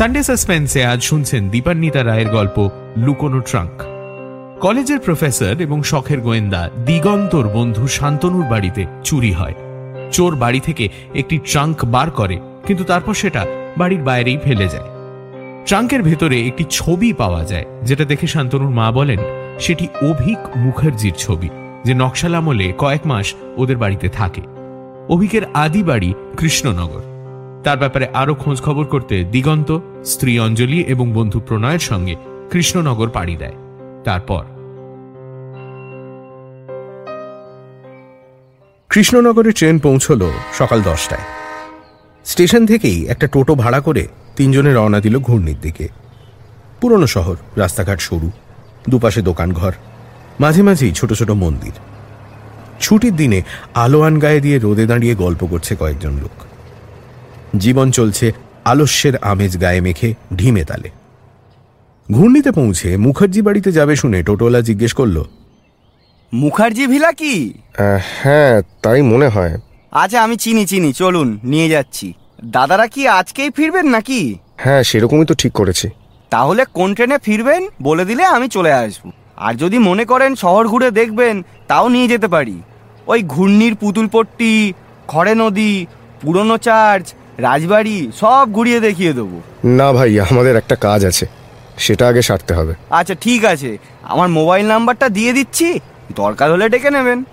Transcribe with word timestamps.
Sunday 0.00 0.22
সাসপেন্সে 0.22 0.80
আজ 0.84 1.00
শুনছেন 1.02 1.48
দীপান্বিতা 1.48 2.04
রায়ের 2.04 2.28
গল্প 2.28 2.56
লুকোনো 2.96 3.40
ট্রাঙ্ক। 3.40 3.76
কলেজের 4.60 4.98
প্রফেসর 4.98 5.54
এবং 5.60 5.82
শখের 5.82 6.20
গোয়েন্দা 6.20 6.62
দিগন্তর 6.86 7.46
বন্ধু 7.48 7.86
শান্তনুর 7.88 8.46
বাড়িতে 8.48 8.86
চুরি 9.04 9.32
হয়। 9.32 9.54
চোর 10.12 10.36
বাড়ি 10.36 10.60
থেকে 10.60 10.88
একটি 11.14 11.38
ট্রাঙ্ক 11.38 11.78
বার 11.84 12.10
করে, 12.10 12.36
কিন্তু 12.66 12.84
তারপর 12.84 13.14
সেটা 13.14 13.46
বাড়ির 13.78 14.02
বাইরেই 14.02 14.38
ফেলে 14.44 14.66
যায়। 14.68 14.88
ট্রাঙ্কের 15.66 16.02
ভেতরে 16.02 16.36
একটি 16.46 16.64
ছবি 16.70 17.12
পাওয়া 17.12 17.44
যায়, 17.44 17.66
যেটা 17.82 18.04
দেখে 18.04 18.26
শান্তনুর 18.26 18.70
মা 18.70 18.90
বলেন, 18.90 19.20
সেটি 19.60 19.84
অভিক 20.10 20.38
মুখার্জির 20.56 21.16
ছবি, 21.18 21.48
যে 21.84 21.92
নকশাল 21.94 22.34
আমলে 22.34 22.72
কয়েক 22.78 23.02
মাস 23.06 23.26
ওদের 23.56 23.76
বাড়িতে 23.76 24.08
থাকে। 24.08 24.42
অভিকের 25.08 25.44
আদি 25.54 25.82
বাড়ি 25.82 26.14
কৃষ্ণনগর। 26.38 27.09
তার 27.64 27.78
ব্যাপারে 27.78 28.06
আরও 28.14 28.34
খোঁজ 28.34 28.62
খবর 28.62 28.84
করতে 28.86 29.24
দিগন্ত, 29.24 29.78
স্ত্রী 30.04 30.38
অঞ্জলি 30.38 30.80
এবং 30.80 31.12
বন্ধু 31.12 31.40
প্রণয়ের 31.40 31.78
সঙ্গে 31.78 32.16
কৃষ্ণনগর 32.50 33.08
পাড়ি 33.08 33.36
দেয়। 33.36 33.54
তারপর। 34.04 34.44
কৃষ্ণনগরে 38.88 39.52
ট্রেন 39.52 39.78
পৌঁছল 39.78 40.30
সকাল 40.52 40.82
দশটায়। 40.82 41.20
স্টেশন 42.24 42.66
থেকেই 42.66 43.06
একটা 43.06 43.26
টোটো 43.26 43.54
ভাড়া 43.54 43.80
করে 43.80 44.06
তিনজনে 44.36 44.74
রওনা 44.74 45.00
দিল 45.00 45.18
ঘূর্ণির 45.18 45.60
দিকে। 45.60 45.88
পুরনো 46.80 47.06
শহর, 47.06 47.36
রাস্তাঘাট 47.56 48.00
সরু, 48.00 48.30
দুপাশে 48.90 49.22
দোকানঘর, 49.22 49.72
মাঝে 50.40 50.62
মাঝেই 50.62 50.92
ছোট 50.92 51.12
ছোট 51.12 51.30
মন্দির। 51.30 51.72
ছুটির 52.80 53.16
দিনে 53.16 53.42
আলোয়ান 53.74 54.18
গায়ে 54.18 54.40
দিয়ে 54.40 54.58
রোদে 54.58 54.86
দাঁড়িয়ে 54.86 55.14
গল্প 55.14 55.46
করছে 55.46 55.76
কয়েকজন 55.76 56.12
লোক। 56.12 56.49
জীবন 57.56 57.90
চলছে 57.90 58.32
আলস্যের 58.64 59.16
আমেজ 59.16 59.60
গায়ে 59.60 59.80
মেখে 59.80 60.14
ঢিমে 60.36 60.64
তালে। 60.64 60.90
ঘূর্ণিতে 62.10 62.52
পৌঁছে 62.52 62.96
মুখার্জি 62.96 63.42
বাড়িতে 63.42 63.72
যাবে 63.72 63.96
শুনে 63.96 64.22
টোটোলা 64.22 64.60
জিজ্ঞেস 64.60 64.92
করল 64.92 65.24
মুখার্জি 66.34 66.86
ভিলা 66.86 67.12
কি? 67.12 67.52
হ্যাঁ 68.22 68.62
তাই 68.82 69.02
মনে 69.02 69.28
হয়। 69.28 69.58
আচ্ছা 69.92 70.22
আমি 70.22 70.36
চিনি 70.36 70.66
চিনি 70.66 70.92
চলুন 70.92 71.38
নিয়ে 71.44 71.68
যাচ্ছি। 71.68 72.14
দাদারা 72.44 72.86
কি 72.86 73.08
আজকেই 73.08 73.50
ফিরবেন 73.50 73.86
নাকি? 73.86 74.38
হ্যাঁ 74.56 74.82
সেরকমই 74.82 75.26
তো 75.26 75.34
ঠিক 75.34 75.52
করেছি। 75.52 75.88
তাহলে 76.30 76.64
কোন 76.74 76.94
ট্রেনে 76.94 77.18
ফিরবেন 77.18 77.68
বলে 77.82 78.04
দিলে 78.04 78.24
আমি 78.24 78.48
চলে 78.48 78.72
আসব। 78.72 79.10
আর 79.36 79.54
যদি 79.54 79.78
মনে 79.78 80.04
করেন 80.04 80.34
শহর 80.34 80.68
ঘুরে 80.68 80.90
দেখবেন 80.90 81.42
তাও 81.68 81.88
নিয়ে 81.88 82.08
যেতে 82.08 82.28
পারি। 82.28 82.62
ওই 83.06 83.22
ঘূর্ণির 83.22 83.74
পুতুলপট্টি 83.74 84.72
খড়ে 85.08 85.34
নদী 85.34 85.86
পুরনো 86.20 86.58
চার্চ 86.58 87.14
রাজবাড়ি 87.40 88.12
সব 88.20 88.52
ঘুরিয়ে 88.52 88.80
দেখিয়ে 88.80 89.12
দেবো। 89.12 89.40
না 89.64 89.92
ভাই 89.92 90.20
আমাদের 90.20 90.56
একটা 90.56 90.76
কাজ 90.76 91.04
আছে। 91.04 91.26
সেটা 91.78 92.08
আগে 92.08 92.22
সারতে 92.22 92.54
হবে। 92.54 92.74
আচ্ছা 92.90 93.14
ঠিক 93.14 93.44
আছে। 93.44 93.78
আমার 94.02 94.28
মোবাইল 94.28 94.66
নাম্বারটা 94.66 95.08
দিয়ে 95.08 95.32
দিচ্ছি। 95.32 95.80
দরকার 96.16 96.52
হলে 96.52 96.68
ডেকে 96.68 96.90
নেবেন। 96.90 97.24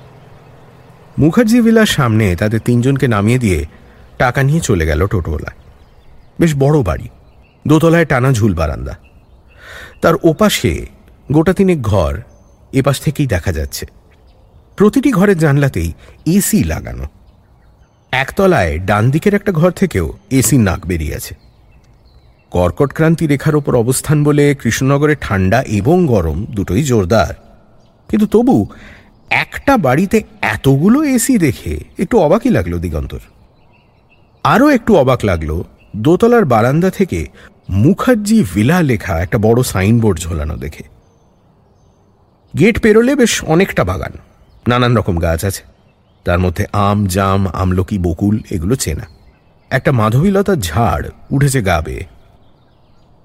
মুখার্জি 1.20 1.62
ভিলার 1.62 1.86
সামনে 1.86 2.36
তাদের 2.36 2.60
তিনজনকে 2.60 3.08
নামিয়ে 3.08 3.40
দিয়ে 3.40 3.66
টাকা 4.18 4.44
নিয়ে 4.44 4.60
চলে 4.60 4.86
গেল 4.86 5.08
টোটোওয়ালা 5.08 5.52
বেশ 6.40 6.56
বড় 6.56 6.84
বাড়ি 6.84 7.08
দোতলায় 7.68 8.06
টানা 8.06 8.34
ঝুল 8.34 8.54
বারান্দা। 8.54 8.96
তার 10.02 10.14
ওপাশে 10.24 10.86
গোটা 11.32 11.54
তিনেক 11.54 11.82
ঘর 11.82 12.14
এপাশ 12.74 13.00
থেকেই 13.02 13.28
দেখা 13.28 13.52
যাচ্ছে। 13.54 13.86
প্রতিটি 14.78 15.12
ঘরের 15.12 15.38
জানলাতেই 15.38 15.94
এসি 16.26 16.64
লাগানো। 16.64 17.06
একতলায় 18.12 18.80
ডান 18.80 19.10
দিকের 19.10 19.34
একটা 19.34 19.52
ঘর 19.52 19.72
থেকেও 19.72 20.14
এসি 20.32 20.58
নাক 20.58 20.86
বেরিয়েছে 20.86 21.36
কর্কট 22.52 22.94
ক্রান্তি 22.94 23.28
রেখার 23.28 23.56
ওপর 23.56 23.76
অবস্থান 23.76 24.24
বলে 24.24 24.56
কৃষ্ণনগরে 24.56 25.16
ঠান্ডা 25.22 25.64
এবং 25.64 26.08
গরম 26.08 26.46
দুটোই 26.46 26.84
জোরদার। 26.84 27.34
কিন্তু 28.10 28.28
তবু 28.28 28.68
একটা 29.30 29.78
বাড়িতে 29.78 30.24
এতগুলো 30.42 31.04
এসি 31.04 31.38
দেখে 31.38 31.80
একটু 32.00 32.20
অবাকই 32.20 32.50
লাগল 32.50 32.80
দিগন্তর। 32.80 33.20
আরও 34.44 34.70
একটু 34.70 34.96
অবাক 34.96 35.26
লাগল 35.26 35.64
দোতলার 35.96 36.46
বারান্দা 36.46 36.90
থেকে 36.90 37.26
মুখার্জি 37.70 38.44
ভিলা 38.54 38.82
লেখা 38.82 39.20
একটা 39.20 39.38
বড় 39.38 39.64
সাইনবোর্ড 39.64 40.20
ঝোলানো 40.20 40.56
দেখে। 40.58 40.84
গেট 42.60 42.80
পেরোলে 42.80 43.16
বেশ 43.16 43.44
অনেকটা 43.44 43.84
বাগান, 43.84 44.12
নানান 44.68 44.98
রকম 44.98 45.18
গাছ 45.18 45.46
আছে। 45.46 45.77
তার 46.28 46.40
মধ্যে 46.40 46.66
আম, 46.74 47.06
জাম, 47.06 47.48
আমলকি, 47.48 47.98
বকুল, 47.98 48.40
এগুলো 48.52 48.76
চেনা। 48.76 49.06
একটা 49.70 49.92
মাধবীলতার 49.92 50.56
ঝাড় 50.56 51.10
উঠেছে 51.32 51.62
গা 51.62 51.82
বেয়ে। 51.82 52.04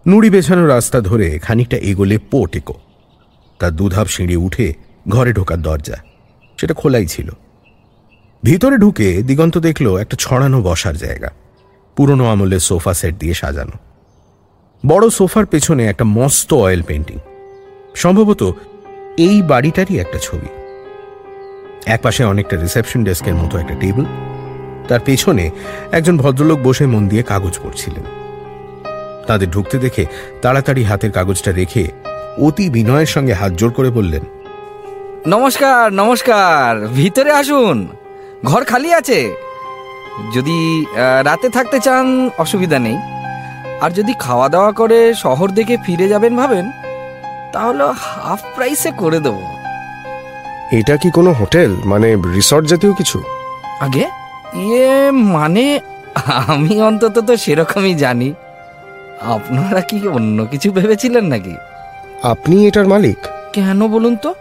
নুড়ি 0.06 0.30
বেছানো 0.30 0.66
রাস্তা 0.66 1.00
ধরে 1.00 1.38
খানিকটা 1.38 1.76
এগোলে 1.76 2.18
পো 2.18 2.46
টেকো 2.46 2.74
তার 3.58 3.72
দুধাপ 3.76 4.06
সিঁড়ি 4.06 4.36
উঠে 4.36 4.74
ঘরে 5.08 5.32
ঢোকার 5.32 5.62
দরজা। 5.62 5.96
সেটা 6.60 6.74
খোলাই 6.74 7.06
ছিল। 7.06 7.30
ভিতরে 8.44 8.76
ঢুকে 8.76 9.22
দিগন্ত 9.22 9.58
দেখল 9.58 9.96
একটা 9.96 10.16
ছড়ানো 10.20 10.62
বসার 10.62 10.96
জায়গা। 10.96 11.30
পুরনো 11.96 12.24
আমলের 12.26 12.58
সোফা 12.58 12.94
সেট 12.94 13.14
দিয়ে 13.18 13.34
সাজানো। 13.34 13.76
বড় 14.86 15.10
সোফার 15.10 15.46
পেছনে 15.46 15.86
একটা 15.86 16.04
মস্ত 16.04 16.54
অয়েল 16.54 16.82
পেন্টিং 16.82 17.18
সম্ভবত 17.94 18.42
এই 19.16 19.42
বাড়িটারই 19.42 19.98
একটা 19.98 20.18
ছবি। 20.18 20.61
একপাশে 21.86 22.24
অনেকটা 22.24 22.56
রিসেপশন 22.56 23.04
ডেস্কের 23.04 23.34
মতো 23.34 23.58
একটা 23.58 23.74
টেবিল 23.74 24.04
তার 24.88 25.00
পেছনে 25.04 25.50
একজন 25.92 26.18
ভদ্রলোক 26.18 26.58
বসে 26.62 26.86
মন 26.86 27.08
দিয়ে 27.08 27.22
কাগজ 27.22 27.58
পড়ছিলেন। 27.62 28.02
তাদের 29.26 29.50
ঢুকতে 29.50 29.78
দেখে 29.78 30.06
তাড়াতাড়ি 30.42 30.84
হাতের 30.84 31.12
কাগজটা 31.12 31.52
রেখে 31.52 31.90
অতি 32.38 32.70
বিনয়ের 32.70 33.06
সঙ্গে 33.06 33.32
হাত 33.32 33.52
জোর 33.52 33.70
করে 33.70 33.90
বললেন, 33.90 34.24
নমস্কার 35.26 35.92
নমস্কার, 35.92 36.88
ভিতরে 36.88 37.32
আসুন। 37.32 37.88
ঘর 38.44 38.64
খালি 38.64 38.92
আছে। 38.92 39.34
যদি 40.34 40.86
রাতে 41.24 41.48
থাকতে 41.48 41.78
চান, 41.80 42.30
অসুবিধা 42.38 42.78
নেই। 42.78 42.98
আর 43.80 43.90
যদি 43.90 44.12
খাওয়া 44.18 44.48
দাওয়া 44.48 44.72
করে 44.72 45.14
শহর 45.14 45.48
দেখে 45.48 45.76
ফিরে 45.86 46.08
যাবেন 46.08 46.36
ভাবেন, 46.36 46.70
তাহলে 47.52 47.84
হাফ 47.98 48.40
প্রাইসে 48.54 48.90
করে 48.90 49.18
দেবো। 49.20 49.42
এটা 50.72 50.96
কি 50.96 51.10
কোনো 51.10 51.32
হোটেল? 51.32 51.76
মানে 51.84 52.16
রিসর্ট 52.34 52.66
জাতীয় 52.66 52.92
কিছু? 52.92 53.22
আগে? 53.80 54.08
ইয়ে 54.54 55.10
মানে 55.10 55.80
আমি 56.26 56.82
অন্তত 56.82 57.20
তো 57.20 57.36
সেরকমই 57.36 57.94
জানি। 57.94 58.34
আপনারা 59.20 59.80
কি 59.80 60.08
অন্য 60.08 60.44
কিছু 60.44 60.72
ভেবেছিলেন 60.72 61.24
নাকি? 61.24 61.54
আপনি 62.22 62.66
এটার 62.66 62.88
মালিক। 62.88 63.16
কেন 63.52 63.88
বলুন 63.88 64.16
তো? 64.16 64.34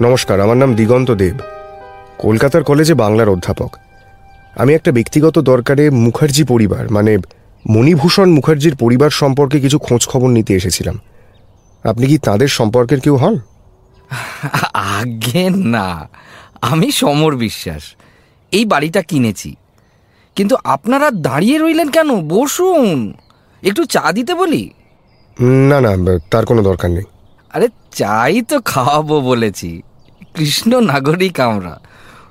নমস্কার 0.00 0.40
আমার 0.40 0.56
নাম 0.56 0.74
দিগন্ত 0.74 1.10
দেব। 1.10 1.36
কলকাতার 2.18 2.64
কলেজে 2.64 2.94
বাংলার 2.94 3.28
অধ্যাপক। 3.28 3.76
আমি 4.56 4.74
একটা 4.74 4.92
ব্যক্তিগত 4.92 5.38
দরকারে 5.38 5.90
মুখার্জি 5.90 6.44
পরিবার 6.44 6.90
মানে 6.90 7.18
মণিভূষণ 7.68 8.30
মুখার্জির 8.30 8.76
পরিবার 8.76 9.10
সম্পর্কে 9.10 9.60
কিছু 9.60 9.78
খোঁজ 9.78 10.06
খবর 10.06 10.28
নিতে 10.28 10.54
এসেছিলাম। 10.54 10.98
আপনি 11.84 12.06
কি 12.06 12.18
তাদের 12.18 12.48
সম্পর্কের 12.48 13.00
কেউ 13.00 13.16
হন? 13.16 13.38
আগে 14.72 15.50
না। 15.50 16.08
আমি 16.62 16.92
সমর 16.92 17.36
বিশ্বাস। 17.36 17.82
এই 18.52 18.64
বাড়িটা 18.64 19.02
কিনেছি। 19.02 19.56
কিন্তু 20.36 20.56
আপনারা 20.64 21.10
দাঁড়িয়ে 21.10 21.58
রইলেন 21.58 21.88
কেন? 21.88 22.28
বসুন। 22.28 23.14
একটু 23.62 23.84
চা 23.84 24.12
দিতে 24.12 24.34
বলি? 24.34 24.70
না 25.40 25.80
না 25.80 26.18
তার 26.30 26.46
কোনো 26.46 26.62
দরকার 26.62 26.90
নেই। 26.90 27.04
আরে 27.54 27.68
চাই 27.92 28.42
তো 28.42 28.60
খাওয়াবো 28.60 29.20
বলেছি। 29.20 29.82
কৃষ্ণ 30.34 30.80
নাগরিক 30.80 31.40
আমরা। 31.40 31.80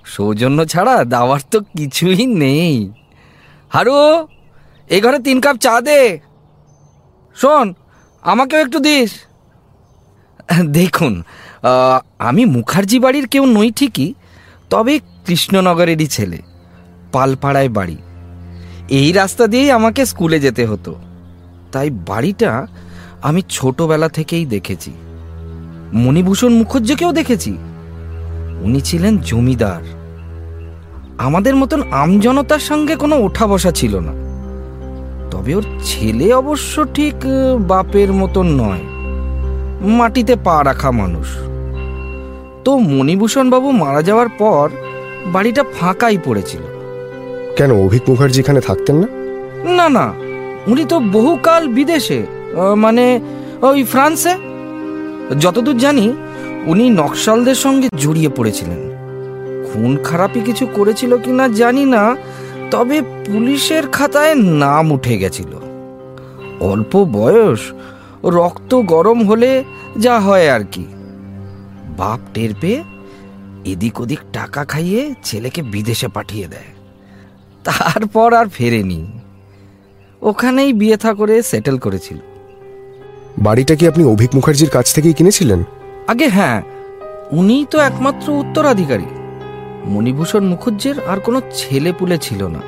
সৌজন্য 0.05 0.65
ছাড়া 0.65 1.03
দাওয়ার 1.03 1.39
তো 1.51 1.59
কিছুই 1.59 2.25
নেই। 2.25 2.91
হারু 3.69 4.27
এই 4.89 5.01
ঘরে 5.01 5.19
তিন 5.19 5.41
কাপ 5.41 5.55
চা 5.55 5.81
দে। 5.81 6.19
শোন 7.35 7.73
আমাকেও 8.21 8.59
একটু 8.59 8.79
দিস। 8.79 9.11
দেখুন 10.65 11.23
আমি 12.19 12.45
মুখার্জি 12.45 12.99
বাড়ির 12.99 13.27
কেউ 13.27 13.45
নই 13.45 13.71
ঠিকই, 13.71 14.13
তবে 14.69 14.99
কৃষ্ণনগরেরই 15.25 16.07
ছেলে, 16.07 16.37
পালপাড়ায় 17.11 17.69
বাড়ি। 17.69 17.97
এই 18.89 19.11
রাস্তা 19.11 19.47
দিয়েই 19.47 19.71
আমাকে 19.71 20.05
স্কুলে 20.05 20.39
যেতে 20.39 20.65
হতো। 20.65 20.95
তাই 21.71 21.89
বাড়িটা 21.89 22.67
আমি 23.21 23.41
ছোটবেলা 23.49 24.09
থেকেই 24.09 24.45
দেখেছি। 24.45 24.91
মণিভূষণ 25.93 26.53
মুখর্জিকেও 26.53 27.11
দেখেছি। 27.11 27.57
উনি 28.61 28.81
ছিলেন 28.81 29.17
জমিদার। 29.17 29.81
আমাদের 31.17 31.55
মতন 31.55 31.83
আমজনতার 31.91 32.59
সঙ্গে 32.59 32.95
কোনো 32.95 33.15
ওঠা 33.15 33.47
বসা 33.47 33.71
ছিল 33.71 33.99
না। 33.99 34.11
তবে 35.31 35.55
ওর 35.55 35.63
ছেলে 35.83 36.33
অবশ্য 36.33 36.85
ঠিক 36.93 37.13
বাপের 37.67 38.13
মতন 38.13 38.47
নয়। 38.47 38.81
মাটিতে 39.89 40.35
পা 40.43 40.63
রাখা 40.63 40.91
মানুষ। 40.91 41.27
তো 42.63 42.77
মণিভূষণ 42.77 43.49
বাবু 43.49 43.71
মারা 43.71 44.01
যাওয়ার 44.01 44.29
পর 44.29 44.69
বাড়িটা 45.25 45.63
ফাঁকাই 45.79 46.17
পড়েছিল। 46.25 46.61
কেন 47.55 47.71
অভিক 47.71 48.09
মুখার্জি 48.09 48.39
এখানে 48.39 48.61
থাকতেন 48.61 48.95
না? 48.95 49.07
না 49.73 49.89
না 49.89 50.13
উনি 50.67 50.85
তো 50.85 50.99
বহুকাল 50.99 51.67
বিদেশে 51.67 52.25
আহ, 52.25 52.75
মানে 52.75 53.19
ওই 53.61 53.83
ফ্রান্সে। 53.83 54.33
যতদূর 55.39 55.77
জানি 55.77 56.13
উনি 56.65 56.89
নকশালদের 56.89 57.55
সঙ্গে 57.55 57.87
জড়িয়ে 57.97 58.29
পড়েছিলেন। 58.29 58.89
খুন 59.67 59.97
খারাপি 60.03 60.39
কিছু 60.39 60.67
করেছিল 60.73 61.17
কি 61.17 61.31
না 61.31 61.47
জানি 61.47 61.85
না 61.85 62.15
তবে 62.71 63.01
পুলিশের 63.01 63.87
খাতায় 63.87 64.35
নাম 64.35 64.91
উঠে 64.91 65.17
গেছিল। 65.17 65.51
অল্প 66.59 67.03
বয়স 67.03 67.59
রক্ত 68.23 68.75
গরম 68.75 69.23
হলে 69.23 69.63
যা 69.97 70.19
হয় 70.19 70.49
আর 70.49 70.63
কি। 70.71 70.85
বাপ 71.97 72.19
টের 72.33 72.49
পেয়ে 72.61 72.83
এদিক 73.65 74.01
ওদিক 74.01 74.19
টাকা 74.33 74.65
খাইয়ে 74.65 75.13
ছেলেকে 75.23 75.61
বিদেশে 75.61 76.07
পাঠিয়ে 76.07 76.47
দেয়। 76.47 76.69
তারপর 77.63 78.33
আর 78.33 78.45
ফেরেনি। 78.45 79.07
ওখানেই 80.21 80.73
বিয়ে 80.73 80.97
থা 80.97 81.13
করে 81.13 81.43
সেটেল 81.43 81.77
করেছিল। 81.77 82.17
বাড়িটা 83.37 83.75
কি 83.75 83.87
আপনি 83.87 84.03
অভিক 84.03 84.35
মুখার্জির 84.35 84.69
কাছ 84.69 84.93
থেকেই 84.93 85.13
কিনেছিলেন? 85.13 85.63
আগে 86.07 86.27
হ্যাঁ 86.27 86.61
উনি 87.31 87.65
তো 87.71 87.79
একমাত্র 87.79 88.31
উত্তরাধিকারী। 88.31 89.05
মণিভূষণ 89.85 90.45
মুখুজ্জের 90.45 90.95
আর 91.07 91.19
কোনো 91.19 91.41
ছেলে 91.51 91.93
পুলে 91.93 92.17
ছিল 92.17 92.47
না। 92.47 92.59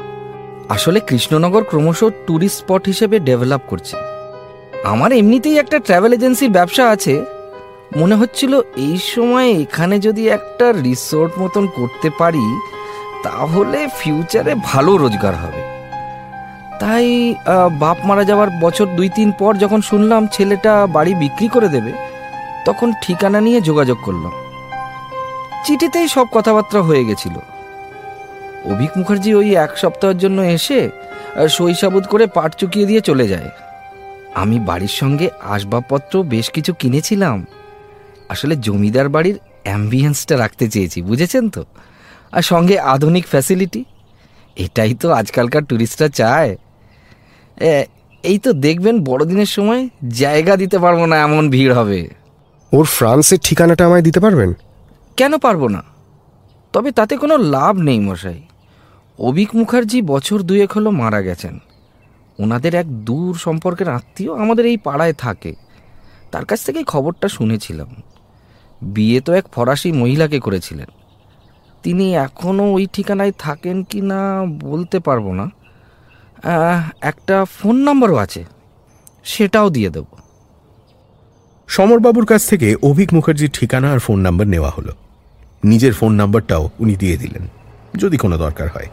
আসলে 0.70 1.00
কৃষ্ণনগর 1.00 1.64
ক্রমশ 1.64 2.00
ট্যুরিস্ট 2.00 2.58
স্পট 2.58 2.86
হিসেবে 2.86 3.20
ডেভেলপ 3.20 3.62
করছে। 3.68 3.98
আমার 4.84 5.12
এমনিতেই 5.12 5.58
একটা 5.58 5.80
ট্রাভেল 5.80 6.14
এজেন্সির 6.14 6.50
ব্যবসা 6.50 6.90
আছে 6.90 7.26
মনে 8.00 8.16
হচ্ছিল 8.16 8.54
এই 8.88 8.98
সময় 9.14 9.50
এখানে 9.64 9.96
যদি 10.08 10.24
একটা 10.38 10.68
রিসোর্ট 10.88 11.32
মতন 11.42 11.64
করতে 11.78 12.10
পারি, 12.20 12.46
তাহলে 13.26 13.80
ফিউচারে 14.00 14.54
ভালো 14.70 14.92
রোজগার 14.98 15.36
হবে। 15.44 15.62
তাই 16.82 17.08
বাপ 17.84 17.98
মারা 18.08 18.24
যাওয়ার 18.30 18.50
বছর 18.64 18.88
দুই 18.98 19.10
তিন 19.18 19.30
পর 19.40 19.52
যখন 19.64 19.80
শুনলাম 19.90 20.22
ছেলেটা 20.36 20.74
বাড়ি 20.96 21.14
বিক্রি 21.24 21.48
করে 21.56 21.70
দেবে, 21.76 21.92
তখন 22.68 22.90
ঠিকানা 23.04 23.40
নিয়ে 23.48 23.60
যোগাযোগ 23.70 23.98
করলাম। 24.06 24.34
চিঠিতেই 25.66 26.08
সব 26.16 26.28
কথাবার্তা 26.36 26.80
হয়ে 26.88 27.08
গেছিল। 27.10 27.36
অভিক 28.74 28.92
মুখার্জি 28.98 29.32
ওই 29.40 29.50
এক 29.66 29.72
সপ্তাহের 29.82 30.18
জন্য 30.24 30.40
এসে 30.56 30.80
সাবুত 31.82 32.06
করে 32.12 32.26
পাট 32.36 32.52
চুকিয়ে 32.60 32.90
দিয়ে 32.90 33.02
চলে 33.10 33.26
যায়। 33.28 33.50
আমি 34.42 34.58
বাড়ির 34.70 34.94
সঙ্গে 35.02 35.28
আসবাবপত্র 35.56 36.14
বেশ 36.34 36.48
কিছু 36.56 36.72
কিনেছিলাম। 36.82 37.38
আসলে 38.32 38.56
জমিদার 38.66 39.08
বাড়ির 39.10 39.38
অ্যাম্বিয়েন্সটা 39.64 40.36
রাখতে 40.38 40.66
চেয়েছি 40.74 41.00
বুঝেছেন 41.02 41.46
তো? 41.56 41.62
আর 42.32 42.44
সঙ্গে 42.52 42.76
আধুনিক 42.94 43.26
ফ্যাসিলিটি 43.28 43.82
এটাই 44.56 44.94
তো 45.02 45.08
আজকালকার 45.12 45.64
ট্যুরিস্টরা 45.70 46.08
চায়। 46.20 46.52
এই 48.24 48.38
তো 48.46 48.50
দেখবেন 48.66 48.96
বড়দিনের 49.04 49.52
সময় 49.58 49.82
জায়গা 50.24 50.54
দিতে 50.62 50.78
পারব 50.80 51.00
না 51.06 51.16
এমন 51.28 51.44
ভিড় 51.50 51.74
হবে। 51.80 52.00
ওর 52.74 52.86
ফ্রান্সের 52.86 53.40
ঠিকানাটা 53.44 53.84
আমায় 53.86 54.06
দিতে 54.08 54.20
পারবেন? 54.20 54.50
কেন 55.18 55.34
পারব 55.38 55.62
না? 55.68 55.82
তবে 56.74 56.90
তাতে 56.92 57.14
কোনো 57.18 57.36
লাভ 57.56 57.74
নেই 57.88 58.00
মশাই। 58.00 58.42
অভিক 59.20 59.50
মুখার্জি 59.56 60.00
বছর 60.02 60.40
দুয়েক 60.42 60.72
হলো 60.72 60.90
মারা 61.02 61.22
গেছেন। 61.22 61.56
ওনাদের 62.40 62.74
এক 62.82 62.88
দূর 63.08 63.32
সম্পর্কের 63.36 63.90
আত্মীয় 63.90 64.32
আমাদের 64.44 64.66
এই 64.72 64.78
পাড়ায় 64.78 65.16
থাকে। 65.24 65.52
তার 66.32 66.46
কাছ 66.46 66.60
থেকেই 66.66 66.86
খবরটা 66.94 67.28
শুনেছিলাম। 67.28 67.90
বিয়ে 68.82 69.20
তো 69.22 69.32
এক 69.34 69.46
ফরাসি 69.54 69.90
মহিলাকে 69.92 70.40
করেছিলেন। 70.40 70.90
তিনি 71.84 72.06
এখনও 72.16 72.66
ওই 72.74 72.86
ঠিকানায় 72.94 73.34
থাকেন 73.40 73.78
কি 73.84 74.00
না 74.02 74.20
বলতে 74.46 74.98
পারব 75.00 75.26
না। 75.40 75.46
একটা 77.02 77.36
ফোন 77.58 77.76
নাম্বারও 77.88 78.16
আছে, 78.16 78.42
সেটাও 79.24 79.70
দিয়ে 79.70 79.90
দেবো। 79.90 80.14
সমরবাবুর 81.70 82.26
কাছ 82.26 82.42
থেকে 82.50 82.68
অভিক 82.84 83.10
মুখার্জির 83.14 83.52
ঠিকানা 83.54 83.88
আর 83.92 84.00
ফোন 84.00 84.20
নাম্বার 84.20 84.48
নেওয়া 84.48 84.72
হলো। 84.78 84.94
নিজের 85.64 85.94
ফোন 85.94 86.12
নাম্বারটাও 86.14 86.64
উনি 86.80 86.96
দিয়ে 86.96 87.18
দিলেন, 87.18 87.44
যদি 87.96 88.18
কোনো 88.18 88.36
দরকার 88.38 88.68
হয়। 88.76 88.90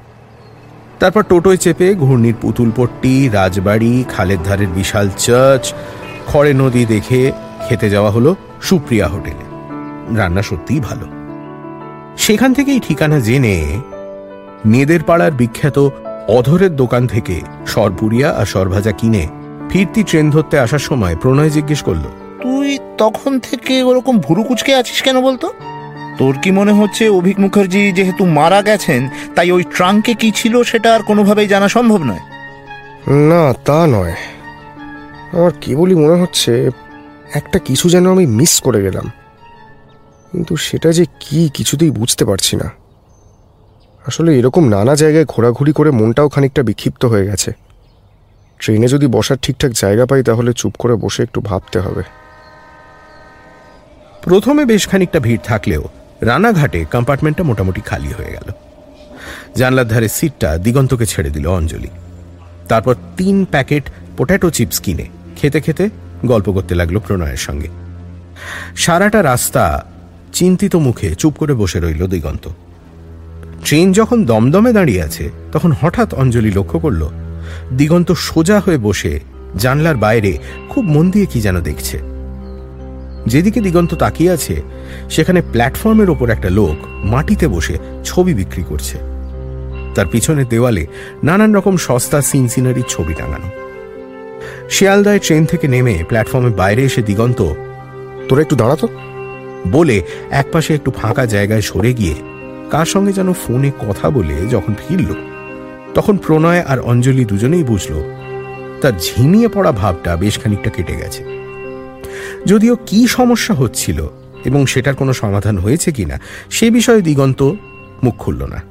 তারপর 1.00 1.22
টোটোয় 1.22 1.56
চেপে 1.56 1.88
ঘূর্ণির 1.94 2.36
পুতুলপট্টি 2.40 3.14
রাজবাড়ি, 3.28 3.92
খালের 4.08 4.40
ধারের 4.42 4.68
বিশাল 4.68 5.06
চার্চ, 5.16 5.64
খড়ে 6.26 6.52
নদী 6.52 6.82
দেখে 6.84 7.20
খেতে 7.68 7.86
যাওয়া 7.90 8.10
হলো 8.10 8.30
সুপ্রিয়া 8.62 9.06
হোটেলে। 9.08 9.47
রান্না 10.16 10.42
সত্যিই 10.42 10.80
ভালো। 10.80 11.06
সেখান 12.16 12.54
থেকেই 12.54 12.80
ঠিকানা 12.80 13.20
জেনে 13.20 13.80
মেয়েদের 14.66 15.02
পাড়ার 15.02 15.32
বিখ্যাত 15.32 15.88
অধরের 16.28 16.76
দোকান 16.76 17.06
থেকে 17.06 17.40
সরপুরিয়া 17.66 18.32
আর 18.32 18.46
সরভাজা 18.46 18.92
কিনে 18.92 19.28
ফিরতি 19.70 20.02
ট্রেন 20.04 20.30
ধরতে 20.30 20.58
আসার 20.58 20.78
সময় 20.78 21.16
প্রণয় 21.16 21.50
জিজ্ঞেস 21.50 21.82
করল 21.82 22.02
তুই 22.42 22.78
তখন 22.98 23.40
থেকে 23.40 23.82
ওরকম 23.82 24.18
ভুরু 24.18 24.42
কুচকে 24.42 24.74
আছিস 24.74 25.02
কেন 25.02 25.20
বলতো? 25.20 25.52
তোর 26.18 26.34
কি 26.42 26.50
মনে 26.50 26.72
হচ্ছে 26.72 27.08
অভিক 27.08 27.40
মুখার্জি 27.40 27.92
যেহেতু 27.92 28.24
মারা 28.24 28.62
গেছেন 28.62 29.08
তাই 29.34 29.50
ওই 29.50 29.64
ট্রাঙ্কে 29.74 30.14
কি 30.14 30.30
ছিল 30.30 30.62
সেটা 30.62 30.94
আর 30.94 31.02
কোনোভাবেই 31.02 31.46
জানা 31.46 31.68
সম্ভব 31.68 32.02
নয়? 32.02 32.20
না 33.08 33.54
তা 33.64 33.86
নয়। 33.86 34.12
আমার 35.32 35.50
কেবলই 35.60 35.94
মনে 35.94 36.20
হচ্ছে 36.20 36.70
একটা 37.34 37.58
কিছু 37.58 37.88
যেন 37.88 38.10
আমি 38.10 38.26
মিস 38.26 38.60
করে 38.60 38.82
গেলাম। 38.82 39.10
কিন্তু 40.32 40.56
সেটা 40.56 40.92
যে 40.92 41.04
কি, 41.20 41.50
কিছুতেই 41.54 41.90
বুঝতে 41.90 42.24
পারছি 42.24 42.56
না। 42.56 42.70
আসলে 44.06 44.38
এরকম 44.38 44.68
নানা 44.68 44.94
জায়গায় 44.94 45.24
ঘোরাঘুরি 45.28 45.72
করে 45.72 45.90
মনটাও 45.90 46.28
খানিকটা 46.28 46.62
বিক্ষিপ্ত 46.62 47.04
হয়ে 47.04 47.26
গেছে। 47.26 47.52
ট্রেনে 48.58 48.88
যদি 48.88 49.06
বসার 49.06 49.36
ঠিকঠাক 49.42 49.72
জায়গা 49.72 50.06
পাই, 50.06 50.22
তাহলে 50.22 50.52
চুপ 50.52 50.76
করে 50.78 50.94
বসে 50.94 51.22
একটু 51.22 51.40
ভাবতে 51.40 51.80
হবে। 51.80 52.02
প্রথমে 54.22 54.64
বেশ 54.64 54.88
খানিকটা 54.88 55.20
ভিড় 55.20 55.40
থাকলেও 55.44 55.88
রানাঘাটে 56.20 56.84
কম্পার্টমেন্টটা 56.84 57.42
মোটামুটি 57.42 57.80
খালি 57.80 58.08
হয়ে 58.08 58.32
গেল। 58.32 58.52
জানলার 59.56 59.88
ধারে 59.88 60.08
সিটটা 60.08 60.58
দিগন্তকে 60.58 61.06
ছেড়ে 61.06 61.30
দিল 61.30 61.46
অঞ্জলি। 61.46 61.88
তারপর 62.68 62.94
তিন 63.16 63.44
প্যাকেট 63.44 63.84
পোট্যাটো 64.16 64.50
চিপস 64.50 64.80
কিনে 64.80 65.06
খেতে 65.36 65.60
খেতে 65.60 65.90
গল্প 66.26 66.52
করতে 66.52 66.74
লাগল 66.74 66.98
প্রণয়ের 66.98 67.36
সঙ্গে। 67.36 67.68
সারাটা 68.76 69.22
রাস্তা 69.22 69.84
চিন্তিত 70.32 70.76
মুখে 70.76 71.14
চুপ 71.14 71.34
করে 71.36 71.54
বসে 71.54 71.80
রইল 71.80 72.06
দিগন্ত। 72.06 72.48
ট্রেন 73.64 73.92
যখন 73.92 74.24
দমদমে 74.24 74.72
দাঁড়িয়ে 74.72 75.02
আছে, 75.02 75.30
তখন 75.52 75.72
হঠাৎ 75.80 76.14
অঞ্জলি 76.14 76.50
লক্ষ্য 76.50 76.78
করল, 76.78 77.08
দিগন্ত 77.76 78.12
সোজা 78.12 78.60
হয়ে 78.60 78.78
বসে 78.78 79.20
জানলার 79.56 79.96
বাইরে 79.96 80.38
খুব 80.68 80.84
মন 80.84 81.10
দিয়ে 81.10 81.26
কি 81.26 81.40
যেন 81.40 81.60
দেখছে। 81.60 81.98
যেদিকে 83.26 83.60
দিগন্ত 83.60 83.94
তাকিয়ে 83.94 84.30
আছে, 84.30 84.62
সেখানে 85.10 85.42
প্ল্যাটফর্মের 85.42 86.10
ওপর 86.10 86.30
একটা 86.30 86.50
লোক 86.50 86.76
মাটিতে 87.04 87.48
বসে 87.48 87.78
ছবি 88.04 88.34
বিক্রি 88.34 88.62
করছে। 88.68 88.98
তার 89.94 90.06
পিছনের 90.06 90.48
দেওয়ালে 90.48 90.86
নানান 91.22 91.54
রকম 91.54 91.76
সস্তা 91.76 92.22
সিন 92.22 92.48
সিনারির 92.48 92.84
ছবি 92.88 93.14
টাঙানো। 93.14 93.48
শিয়ালদায় 94.70 95.18
ট্রেন 95.18 95.44
থেকে 95.44 95.68
নেমে 95.68 96.04
প্ল্যাটফর্মে 96.08 96.50
বাইরে 96.50 96.82
এসে 96.82 97.02
দিগন্ত, 97.02 97.42
তোরা 98.28 98.40
একটু 98.40 98.56
দাঁড়াতো 98.56 98.88
বলে 99.66 100.02
একপাশে 100.30 100.74
একটু 100.74 100.90
ফাঁকা 100.90 101.26
জায়গায় 101.26 101.60
সরে 101.60 101.92
গিয়ে 101.92 102.14
কার 102.70 102.86
সঙ্গে 102.86 103.12
যেন 103.12 103.32
ফোনে 103.32 103.70
কথা 103.70 104.10
বলে 104.10 104.34
যখন 104.50 104.74
ফিরল, 104.74 105.14
তখন 105.94 106.16
প্রণয় 106.16 106.62
আর 106.62 106.80
অঞ্জলি 106.80 107.24
দুজনেই 107.24 107.64
বুঝল, 107.64 108.02
তার 108.82 108.92
ঝিমিয়ে 109.00 109.48
পড়া 109.48 109.72
ভাবটা 109.72 110.16
বেশ 110.16 110.38
খানিকটা 110.38 110.70
কেটে 110.70 110.96
গেছে। 110.96 111.24
যদিও 112.46 112.76
কি 112.86 113.06
সমস্যা 113.06 113.54
হচ্ছিল 113.54 114.06
এবং 114.44 114.66
সেটার 114.66 114.94
কোনো 114.94 115.12
সমাধান 115.12 115.58
হয়েছে 115.58 115.92
কিনা, 115.92 116.20
সে 116.50 116.70
বিষয়ে 116.70 117.00
দিগন্ত 117.00 117.42
মুখ 118.02 118.16
খুলল 118.16 118.44
না। 118.44 118.62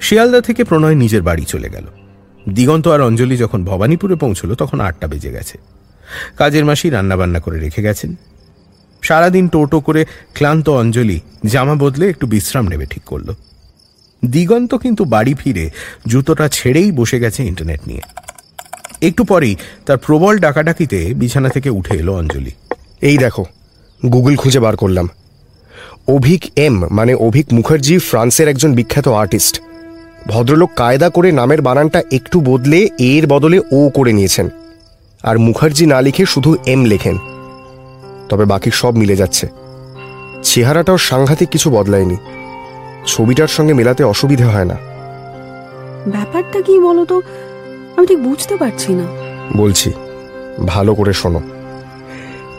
শিয়ালদা 0.00 0.40
থেকে 0.40 0.64
প্রণয় 0.64 0.94
নিজের 0.94 1.22
বাড়ি 1.22 1.44
চলে 1.44 1.68
গেল। 1.68 1.86
দিগন্ত 2.48 2.88
আর 2.88 3.00
অঞ্জলি 3.00 3.36
যখন 3.36 3.64
ভবানীপুরে 3.64 4.14
পৌঁছলো, 4.14 4.54
তখন 4.54 4.80
আটটা 4.80 5.06
বেজে 5.06 5.30
গেছে। 5.30 5.58
কাজের 6.36 6.64
মাসি 6.64 6.90
রান্নাবান্না 6.90 7.40
করে 7.40 7.58
রেখে 7.58 7.82
গেছেন। 7.82 8.16
সারাদিন 9.02 9.48
টোটো 9.48 9.80
করে 9.80 10.04
ক্লান্ত 10.34 10.68
অঞ্জলি, 10.68 11.20
জামা 11.46 11.74
বদলে 11.74 12.08
একটু 12.08 12.26
বিশ্রাম 12.26 12.68
নেবে 12.68 12.86
ঠিক 12.86 13.02
করল। 13.04 13.34
দিগন্ত 14.24 14.74
কিন্তু 14.74 15.04
বাড়ি 15.04 15.34
ফিরে 15.34 15.70
জুতোটা 16.06 16.48
ছেড়েই 16.48 16.92
বসে 16.92 17.20
গেছে 17.20 17.44
ইন্টারনেট 17.44 17.80
নিয়ে। 17.86 18.00
একটু 19.02 19.24
পরেই 19.24 19.56
তার 19.86 19.98
প্রবল 19.98 20.38
ডাকাডাকিতে 20.38 21.14
বিছানা 21.14 21.48
থেকে 21.48 21.70
উঠে 21.70 21.96
এলো 21.96 22.14
অঞ্জলি। 22.14 22.50
এই 23.00 23.18
দেখো, 23.18 23.44
গুগল 24.12 24.36
খুঁজে 24.36 24.60
বার 24.60 24.76
করলাম। 24.76 25.08
অভিক 26.08 26.44
এম 26.56 26.88
মানে 26.90 27.14
অভিক 27.14 27.46
মুখার্জি 27.52 27.98
ফ্রান্সের 27.98 28.48
একজন 28.48 28.74
বিখ্যাত 28.74 29.08
আর্টিস্ট। 29.08 29.60
ভদ্রলোক 30.26 30.70
কায়দা 30.76 31.10
করে 31.10 31.32
নামের 31.32 31.62
বানানটা 31.62 32.02
একটু 32.12 32.40
বদলে 32.40 32.88
এর 32.98 33.26
বদলে 33.26 33.60
ও 33.72 33.90
করে 33.94 34.12
নিয়েছেন। 34.12 34.48
আর 35.22 35.38
মুখার্জি 35.38 35.86
না 35.86 36.00
লিখে 36.00 36.26
শুধু 36.26 36.56
এম 36.66 36.84
লেখেন। 36.84 37.18
তবে 38.32 38.44
বাকি 38.44 38.70
সব 38.70 38.96
মিলে 38.96 39.16
যাচ্ছে। 39.16 39.48
চেহারাটাও 40.42 40.98
সাংঘাতিক 40.98 41.48
কিছু 41.48 41.70
বদলায়নি। 41.70 42.16
ছবিটার 43.06 43.48
সঙ্গে 43.48 43.74
মেলাতে 43.74 44.04
অসুবিধে 44.04 44.44
হয় 44.44 44.64
না। 44.64 44.74
ব্যাপারটা 46.10 46.62
কি 46.62 46.78
বলতো? 46.78 47.22
আমি 47.96 48.06
ঠিক 48.06 48.24
বুঝতে 48.24 48.56
পারছি 48.56 48.92
না। 48.92 49.02
বলছি 49.56 49.92
ভালো 50.66 50.94
করে 50.94 51.12
শোনো। 51.12 51.40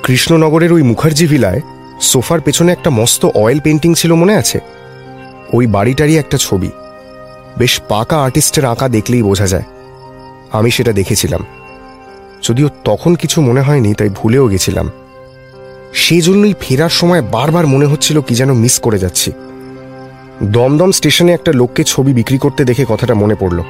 কৃষ্ণনগরের 0.03 0.73
ওই 0.73 0.81
মুখার্জি 0.81 1.27
ভিলায় 1.27 1.61
সোফার 2.01 2.41
পেছনে 2.41 2.71
একটা 2.71 2.89
মস্ত 2.89 3.25
অয়েল 3.25 3.59
পেন্টিং 3.59 3.93
ছিল 3.93 4.13
মনে 4.13 4.35
আছে? 4.35 4.59
ওই 5.53 5.67
বাড়িটারই 5.67 6.17
একটা 6.17 6.37
ছবি। 6.37 6.71
বেশ 7.57 7.81
পাকা 7.89 8.23
আর্টিস্টের 8.23 8.65
আঁকা 8.65 8.87
দেখলেই 8.87 9.23
বোঝা 9.23 9.47
যায়। 9.47 9.63
আমি 10.51 10.71
সেটা 10.71 10.91
দেখেছিলাম। 10.91 11.45
যদিও 12.43 12.69
তখন 12.83 13.15
কিছু 13.15 13.41
মনে 13.41 13.61
হয়নি 13.61 13.93
তাই 13.93 14.09
ভুলেও 14.09 14.47
গেছিলাম। 14.47 14.91
সেই 15.93 16.21
জন্যই 16.21 16.53
ফেরার 16.59 16.89
সময় 16.89 17.21
বারবার 17.21 17.67
মনে 17.67 17.85
হচ্ছিল 17.85 18.21
কি 18.21 18.35
যেন 18.35 18.53
মিস 18.53 18.79
করে 18.79 18.99
যাচ্ছি। 18.99 19.31
দমদম 20.43 20.91
স্টেশনে 20.91 21.33
একটা 21.33 21.51
লোককে 21.51 21.83
ছবি 21.83 22.13
বিক্রি 22.13 22.37
করতে 22.37 22.65
দেখে 22.65 22.85
কথাটা 22.89 23.13
মনে 23.13 23.35
পড়ল। 23.35 23.63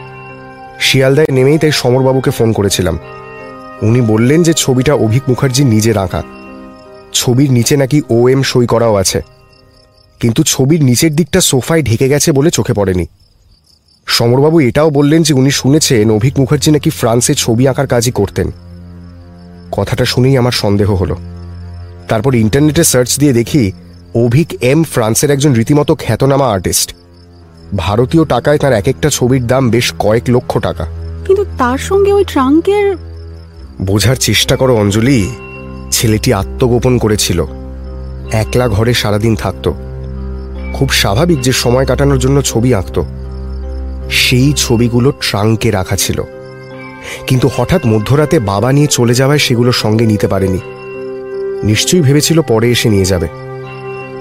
শিয়ালদায় 0.80 1.28
নেমেই 1.32 1.58
তাই 1.58 1.72
সমরবাবুকে 1.72 2.32
ফোন 2.32 2.54
করেছিলাম। 2.54 3.00
উনি 3.82 4.02
বললেন 4.02 4.44
যে 4.44 4.54
ছবিটা 4.54 4.94
অভিক 4.94 5.24
মুখার্জি 5.30 5.64
নিজের 5.64 5.98
আঁকা 5.98 6.24
ছবির 7.14 7.52
নিচে 7.52 7.78
নাকি 7.78 8.02
ও 8.10 8.30
এম 8.30 8.44
সই 8.44 8.66
করাও 8.66 8.96
আছে। 8.96 9.22
কিন্তু 10.20 10.44
ছবির 10.44 10.84
নিচের 10.84 11.16
দিকটা 11.16 11.42
সোফায় 11.42 11.84
ঢেকে 11.84 12.10
গেছে 12.10 12.32
বলে 12.32 12.52
চোখে 12.52 12.74
পড়েনি। 12.74 13.06
সমরবাবু 14.06 14.60
এটাও 14.60 14.90
বললেন 14.90 15.24
যে 15.24 15.34
উনি 15.34 15.52
শুনেছেন 15.52 16.12
অভিক 16.12 16.40
মুখার্জি 16.40 16.72
নাকি 16.72 16.90
ফ্রান্সে 16.90 17.34
ছবি 17.34 17.68
আঁকার 17.68 17.88
কাজই 17.88 18.12
করতেন। 18.12 18.52
কথাটা 19.72 20.06
শুনেই 20.06 20.38
আমার 20.38 20.52
সন্দেহ 20.52 20.94
হলো। 20.94 21.16
তারপর 22.14 22.36
ইন্টারনেটে 22.36 22.84
সার্চ 22.84 23.20
দিয়ে 23.20 23.34
দেখি 23.34 23.72
অভিক 24.16 24.64
এম 24.64 24.84
ফ্রান্সের 24.84 25.32
একজন 25.32 25.54
রীতিমতো 25.54 25.96
খ্যাতনামা 25.96 26.52
আর্টিস্ট। 26.52 26.96
ভারতীয় 27.78 28.26
টাকায় 28.26 28.58
তার 28.58 28.74
এক 28.74 28.88
একটা 28.88 29.10
ছবির 29.10 29.48
দাম 29.48 29.70
বেশ 29.70 29.94
কয়েক 30.00 30.24
লক্ষ 30.28 30.60
টাকা। 30.60 30.86
কিন্তু 31.28 31.46
তার 31.58 31.78
সঙ্গে 31.78 32.14
ওই 32.14 32.26
ট্রাঙ্কের 32.28 32.96
বোঝার 33.82 34.16
চেষ্টা 34.16 34.56
করো 34.56 34.76
অঞ্জলি। 34.76 35.30
ছেলেটি 35.92 36.34
আত্মগোপন 36.34 36.98
করেছিল। 36.98 37.46
একলা 38.32 38.68
ঘরে 38.68 38.94
সারাদিন 38.94 39.36
থাকত। 39.36 39.72
খুব 40.74 40.90
স্বাভাবিক 40.90 41.42
যে 41.42 41.52
সময় 41.52 41.86
কাটানোর 41.86 42.20
জন্য 42.20 42.42
ছবি 42.42 42.74
আঁকত। 42.74 43.04
সেই 44.12 44.54
ছবিগুলো 44.56 45.12
ট্রাঙ্কে 45.12 45.72
রাখা 45.72 45.96
ছিল। 45.96 46.22
কিন্তু 47.28 47.50
হঠাৎ 47.56 47.86
মধ্যরাতে 47.86 48.40
বাবা 48.40 48.72
নিয়ে 48.72 48.88
চলে 48.88 49.14
যাওয়ায় 49.14 49.40
সেগুলো 49.40 49.72
সঙ্গে 49.72 50.06
নিতে 50.06 50.28
পারেনি। 50.28 50.60
নিশ্চয়ই 51.64 52.02
ভেবেছিল 52.02 52.42
পরে 52.42 52.72
এসে 52.72 52.90
নিয়ে 52.90 53.06
যাবে। 53.06 53.28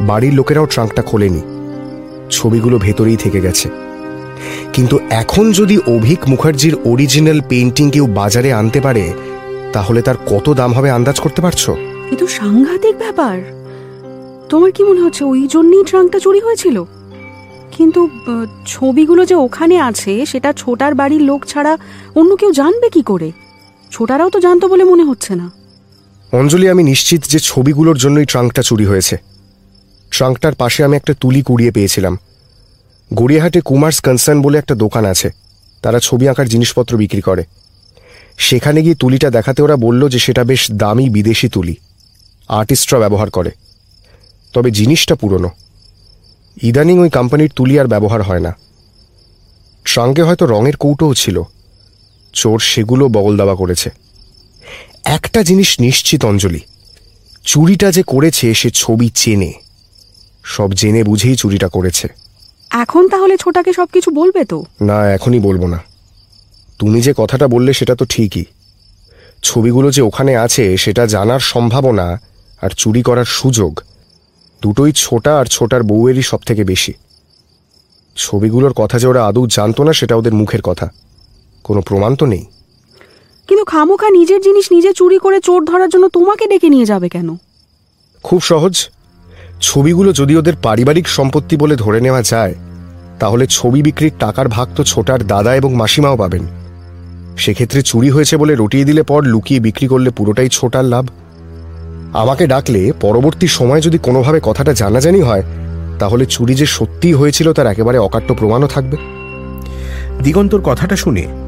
বাড়ির 0.01 0.35
লোকেরাও 0.35 0.67
ট্রাঙ্কটা 0.67 1.03
খোলেনি। 1.03 1.43
ছবিগুলো 2.31 2.79
ভেতরেই 2.79 3.17
থেকে 3.17 3.41
গেছে। 3.41 3.69
কিন্তু 4.73 4.99
এখন 5.11 5.53
যদি 5.53 5.79
অভিক 5.87 6.19
মুখার্জির 6.29 6.77
অরিজিনাল 6.85 7.41
পেন্টিং 7.49 7.91
কেউ 7.91 8.07
বাজারে 8.07 8.53
আনতে 8.53 8.81
পারে, 8.81 9.13
তাহলে 9.73 10.03
তার 10.03 10.15
কত 10.27 10.51
দাম 10.51 10.73
হবে 10.73 10.91
আন্দাজ 10.91 11.21
করতে 11.21 11.43
পারছ? 11.43 11.71
এ 12.13 12.17
তো 12.19 12.27
সাংঘাতিক 12.27 12.99
ব্যাপার। 12.99 13.43
তোমার 14.49 14.73
কি 14.73 14.85
মনে 14.85 15.01
হচ্ছে 15.01 15.25
ওই 15.25 15.47
জন্যই 15.51 15.85
ট্রাঙ্কটা 15.85 16.19
চুরি 16.19 16.41
হয়েছিল? 16.41 16.85
কিন্তু 17.71 18.09
ছবিগুলো 18.67 19.25
যে 19.25 19.35
ওখানে 19.35 19.81
আছে, 19.81 20.27
সেটা 20.27 20.53
ছোটার 20.53 20.95
বাড়ির 20.95 21.23
লোক 21.23 21.45
ছাড়া 21.45 21.79
অন্য 22.15 22.37
কেউ 22.37 22.53
জানবে 22.53 22.89
কি 22.89 23.03
করে? 23.03 23.33
ছোটারাও 23.91 24.31
তো 24.31 24.41
জানতো 24.41 24.69
বলে 24.69 24.85
মনে 24.85 25.05
হচ্ছে 25.05 25.35
না। 25.35 25.51
অঞ্জলি, 26.33 26.69
আমি 26.69 26.83
নিশ্চিত 26.83 27.25
যে 27.25 27.39
ছবিগুলোর 27.39 27.97
জন্যই 27.97 28.25
ট্রাঙ্কটা 28.25 28.63
চুরি 28.63 28.87
হয়েছে। 28.87 29.17
ট্রাঙ্কটার 30.11 30.55
পাশে 30.55 30.85
আমি 30.85 30.97
একটা 30.97 31.15
তুলি 31.21 31.43
কুড়িয়ে 31.43 31.71
পেয়েছিলাম। 31.71 32.19
গড়িয়াহাটে 33.15 33.61
কুমার্স 33.61 34.01
কনসার্ন 34.01 34.43
বলে 34.43 34.59
একটা 34.59 34.75
দোকান 34.75 35.05
আছে। 35.05 35.31
তারা 35.83 35.99
ছবি 35.99 36.29
আঁকার 36.29 36.49
জিনিসপত্র 36.49 36.97
বিক্রি 36.97 37.21
করে। 37.21 37.45
সেখানে 38.39 38.83
গিয়ে 38.83 38.95
তুলিটা 38.95 39.31
দেখাতে 39.31 39.63
ওরা 39.63 39.77
বলল 39.77 40.09
যে 40.09 40.19
সেটা 40.19 40.45
বেশ 40.45 40.73
দামি 40.73 41.11
বিদেশি 41.11 41.49
তুলি। 41.49 41.77
আর্টিস্টরা 42.49 42.99
ব্যবহার 42.99 43.31
করে। 43.31 43.51
তবে 44.53 44.71
জিনিসটা 44.71 45.15
পুরনো। 45.15 45.51
ইদানিং 46.63 46.99
ওই 46.99 47.11
কোম্পানির 47.11 47.51
তুলি 47.57 47.79
আর 47.79 47.87
ব্যবহার 47.87 48.23
হয় 48.23 48.41
না। 48.41 48.57
ট্রাঙ্কে 49.85 50.23
হয়তো 50.23 50.47
রঙের 50.47 50.77
কৌটোও 50.77 51.15
ছিল। 51.15 51.43
চোর 52.33 52.59
সেগুলো 52.59 53.09
বগল 53.09 53.37
দাবা 53.37 53.55
করেছে। 53.55 53.91
একটা 55.05 55.43
জিনিস 55.43 55.81
নিশ্চিত 55.81 56.25
অঞ্জলি। 56.25 56.61
চুরিটা 57.45 57.93
যে 57.93 58.03
করেছে 58.03 58.55
সে 58.55 58.71
ছবি 58.71 59.11
চেনে। 59.15 59.53
সব 60.45 60.73
জেনে 60.73 61.05
বুঝেই 61.05 61.37
চুরিটা 61.37 61.69
করেছে। 61.69 62.09
এখন 62.71 63.09
তাহলে 63.09 63.37
ছোটাকে 63.37 63.73
সবকিছু 63.73 64.11
বলবে 64.11 64.45
তো? 64.45 64.65
না 64.81 65.13
এখনই 65.13 65.41
বলব 65.41 65.67
না। 65.67 65.83
তুমি 66.79 67.03
যে 67.03 67.15
কথাটা 67.17 67.49
বললে 67.49 67.73
সেটা 67.73 67.95
তো 67.95 68.05
ঠিকই। 68.05 68.45
ছবিগুলো 69.43 69.91
যে 69.91 70.03
ওখানে 70.03 70.37
আছে 70.37 70.77
সেটা 70.77 71.07
জানার 71.07 71.41
সম্ভাবনা 71.41 72.21
আর 72.63 72.71
চুরি 72.71 73.03
করার 73.03 73.25
সুযোগ 73.25 73.81
দুটোই 74.63 74.93
ছোটা 74.97 75.39
আর 75.39 75.45
ছোটার 75.45 75.83
বউয়েরই 75.83 76.23
সব 76.23 76.39
থেকে 76.39 76.65
বেশি। 76.65 76.93
ছবিগুলোর 78.17 78.73
কথা 78.73 78.99
যে 78.99 79.07
ওরা 79.07 79.27
আদৌ 79.27 79.47
জানতো 79.47 79.85
না 79.85 79.93
সেটা 79.93 80.17
ওদের 80.17 80.35
মুখের 80.35 80.63
কথা। 80.63 80.91
কোনো 81.65 81.81
প্রমাণ 81.81 82.17
তো 82.17 82.27
নেই। 82.27 82.47
কিন্তু 83.53 83.71
খামোখা 83.71 84.11
নিজের 84.11 84.41
জিনিস 84.41 84.73
নিজে 84.73 84.93
চুরি 84.93 85.19
করে 85.19 85.41
চোর 85.41 85.65
ধরার 85.65 85.89
জন্য 85.89 86.09
তোমাকে 86.09 86.47
ডেকে 86.47 86.69
নিয়ে 86.69 86.85
যাবে 86.85 87.09
কেন? 87.09 87.37
খুব 88.23 88.41
সহজ। 88.43 88.89
ছবিগুলো 89.61 90.13
যদি 90.13 90.37
ওদের 90.37 90.57
পারিবারিক 90.63 91.09
সম্পত্তি 91.09 91.57
বলে 91.57 91.77
ধরে 91.77 92.01
নেওয়া 92.01 92.23
যায় 92.23 92.55
তাহলে 93.19 93.47
ছবি 93.47 93.83
বিক্রির 93.83 94.11
টাকার 94.19 94.49
ভাগ 94.49 94.69
তো 94.77 94.85
ছোটার 94.85 95.27
দাদা 95.27 95.57
এবং 95.57 95.75
মাসিমাও 95.75 96.17
পাবেন। 96.17 96.47
সেক্ষেত্রে 97.39 97.83
চুরি 97.83 98.11
হয়েছে 98.11 98.37
বলে 98.37 98.55
রটিয়ে 98.55 98.85
দিলে 98.85 99.03
পর 99.03 99.21
লুকিয়ে 99.25 99.61
বিক্রি 99.61 99.87
করলে 99.89 100.11
পুরোটাই 100.11 100.49
ছোটার 100.49 100.85
লাভ। 100.85 101.05
আমাকে 102.13 102.47
ডাকলে 102.47 102.93
পরবর্তী 103.01 103.47
সময় 103.49 103.81
যদি 103.81 103.99
কোনোভাবে 103.99 104.41
কথাটা 104.43 104.73
জানাজানি 104.73 105.21
হয় 105.21 105.43
তাহলে 105.99 106.27
চুরি 106.27 106.55
যে 106.55 106.67
সত্যিই 106.67 107.13
হয়েছিল 107.13 107.53
তার 107.53 107.67
একেবারে 107.67 107.99
অকাট্য 107.99 108.35
প্রমাণও 108.35 108.67
থাকবে। 108.67 108.97
দিগন্তর 110.23 110.61
কথাটা 110.65 110.97
শুনে 110.97 111.42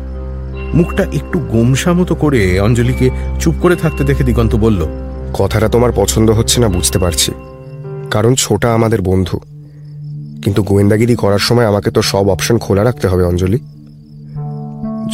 মুখটা 0.75 1.03
একটু 1.03 1.39
গোমসা 1.39 1.93
মতো 1.93 2.15
করে 2.15 2.61
অঞ্জলিকে 2.61 3.11
চুপ 3.41 3.55
করে 3.63 3.77
থাকতে 3.77 4.05
দেখে 4.05 4.25
দিগন্ত 4.25 4.55
বলল, 4.55 4.87
কথাটা 5.33 5.69
তোমার 5.69 5.93
পছন্দ 5.97 6.31
হচ্ছে 6.31 6.61
না 6.61 6.69
বুঝতে 6.69 6.99
পারছি। 6.99 7.33
কারণ 8.11 8.35
ছোটা 8.35 8.75
আমাদের 8.75 9.03
বন্ধু। 9.03 9.39
কিন্তু 10.45 10.63
গোয়েন্দাগিরি 10.63 11.15
করার 11.15 11.39
সময় 11.39 11.67
আমাকে 11.67 11.91
তো 11.91 12.03
সব 12.03 12.29
অপশন 12.29 12.59
খোলা 12.59 12.85
রাখতে 12.85 13.09
হবে, 13.09 13.25
অঞ্জলি। 13.25 13.59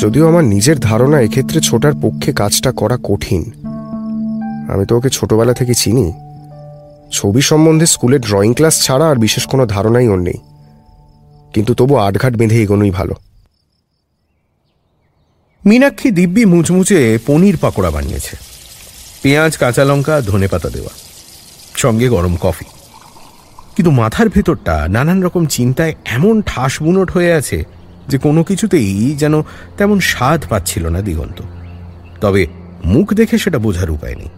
যদিও 0.01 0.29
আমার 0.29 0.45
নিজের 0.45 0.79
ধারণা 0.79 1.21
এক্ষেত্রে 1.21 1.61
ছোটার 1.61 1.93
পক্ষে 2.03 2.33
কাজটা 2.33 2.73
করা 2.73 2.99
কঠিন। 3.03 3.51
আমি 4.73 4.87
তো 4.87 4.97
ওকে 4.97 5.11
ছোটবেলা 5.11 5.53
থেকে 5.53 5.75
চিনি। 5.75 6.13
ছবি 7.13 7.41
সম্বন্ধে 7.41 7.87
স্কুলে 7.87 8.19
ড্রয়িং 8.19 8.55
ক্লাস 8.55 8.83
ছাড়া 8.83 9.09
আর 9.09 9.17
বিশেষ 9.17 9.47
কোনো 9.47 9.67
ধারণাই 9.67 10.09
ওর 10.09 10.19
নেই। 10.19 10.39
কিন্তু 11.55 11.75
তবু 11.75 11.97
আটঘাট 11.97 12.37
বেঁধে 12.37 12.63
এগোনোই 12.63 12.91
ভালো। 12.91 13.15
মীনাক্ষী 15.67 16.11
দিব্যি 16.11 16.45
মুচমুচে 16.45 17.19
পনির 17.27 17.57
পাকোড়া 17.57 17.91
বানিয়েছে। 17.91 18.37
পেঁয়াজ, 19.23 19.57
কাঁচা 19.57 19.85
লঙ্কা, 19.85 20.21
ধনে 20.21 20.49
পাতা 20.49 20.71
দেওয়া, 20.71 20.91
সঙ্গে 21.77 22.09
গরম 22.09 22.37
কফি। 22.41 22.65
কিন্তু 23.77 23.91
মাথার 23.91 24.29
ভেতরটা 24.29 24.89
নানান 24.89 25.23
রকম 25.23 25.47
চিন্তায় 25.47 25.95
এমন 26.05 26.43
ঠাস 26.47 26.83
বুনট 26.83 27.11
হয়ে 27.11 27.33
আছে 27.33 27.65
যে 28.09 28.19
কোনো 28.19 28.45
কিছুতেই 28.45 29.15
যেন 29.17 29.43
তেমন 29.79 30.01
স্বাদ 30.01 30.41
পাচ্ছিল 30.49 30.87
না 30.87 31.01
দিগন্ত। 31.03 31.43
তবে 32.21 32.47
মুখ 32.85 33.15
দেখে 33.15 33.39
সেটা 33.39 33.59
বোঝার 33.59 33.91
উপায় 33.91 34.15
নেই। 34.15 34.31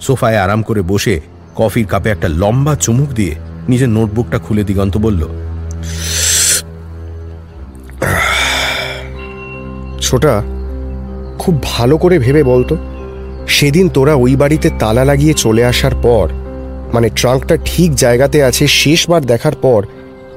সোফায় 0.00 0.38
আরাম 0.38 0.62
করে 0.62 0.82
বসে 0.82 1.20
কফির 1.56 1.86
কাপে 1.86 2.10
একটা 2.10 2.28
লম্বা 2.28 2.74
চুমুক 2.76 3.08
দিয়ে 3.08 3.34
নিজের 3.68 3.88
নোটবুকটা 3.88 4.38
খুলে 4.38 4.64
দিগন্ত 4.64 4.96
বলল 4.96 5.22
ছোটা 10.14 10.42
খুব 11.38 11.62
ভালো 11.62 11.96
করে 11.96 12.18
ভেবে 12.18 12.42
বলতো 12.42 12.76
সেদিন 13.48 13.88
তোরা 13.88 14.14
ওই 14.14 14.36
বাড়িতে 14.36 14.70
তালা 14.78 15.04
লাগিয়ে 15.04 15.34
চলে 15.34 15.64
আসার 15.64 15.94
পর 16.02 16.28
মানে 16.92 17.10
ট্রাঙ্কটা 17.10 17.56
ঠিক 17.64 17.94
জায়গাতে 17.94 18.44
আছে 18.44 18.66
শেষবার 18.66 19.24
দেখার 19.24 19.52
পর, 19.62 19.86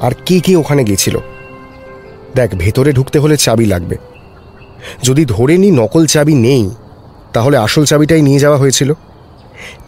আর 0.01 0.11
কে 0.25 0.39
কে 0.39 0.55
ওখানে 0.55 0.83
গেছিল? 0.83 1.19
দেখ, 2.35 2.55
ভেতরে 2.55 2.93
ঢুকতে 2.93 3.19
হলে 3.19 3.37
চাবি 3.37 3.65
লাগবে। 3.65 3.97
যদি 5.03 5.25
ধরে 5.25 5.57
নি 5.57 5.71
নকল 5.71 6.05
চাবি 6.05 6.35
নেই, 6.35 6.69
তাহলে 7.33 7.57
আসল 7.57 7.85
চাবিটাই 7.85 8.21
নিয়ে 8.21 8.39
যাওয়া 8.39 8.57
হয়েছিল। 8.57 8.93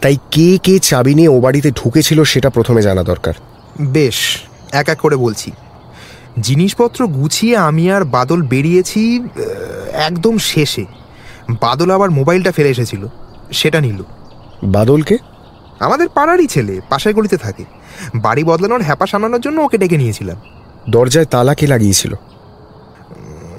তাই 0.00 0.16
কে 0.30 0.58
কে 0.62 0.78
চাবি 0.78 1.14
নিয়ে 1.14 1.28
ও 1.28 1.40
বাড়িতে 1.40 1.70
ঢুকেছিল 1.70 2.24
সেটা 2.24 2.50
প্রথমে 2.50 2.82
জানা 2.82 3.02
দরকার। 3.02 3.34
বেশ, 3.80 4.36
এক 4.72 4.88
এক 4.88 4.98
করে 4.98 5.16
বলছি। 5.16 5.52
জিনিসপত্র 6.38 7.06
গুছিয়ে 7.06 7.56
আমি 7.56 7.92
আর 7.92 8.04
বাদল 8.04 8.42
বেরিয়েছি 8.42 9.22
একদম 9.92 10.38
শেষে। 10.38 10.84
বাদল 11.60 11.90
আবার 11.90 12.10
মোবাইলটা 12.10 12.52
ফেলে 12.52 12.70
এসেছিল 12.70 13.06
সেটা 13.52 13.80
নিল। 13.80 14.02
বাদলকে? 14.64 15.18
আমাদের 15.80 16.08
পাড়ারই 16.08 16.46
ছেলে 16.46 16.80
পাশের 16.88 17.14
গলিতে 17.14 17.36
থাকে। 17.36 17.64
বাড়ি 18.14 18.44
বদলানোর 18.44 18.82
হ্যাপা 18.82 19.06
সামলানোর 19.06 19.40
জন্য 19.40 19.60
ওকে 19.60 19.78
ডেকে 19.78 19.96
নিয়েছিলাম। 19.96 20.36
দরজায় 20.90 21.24
তালা 21.24 21.54
কে 21.54 21.66
লাগিয়েছিল? 21.66 22.14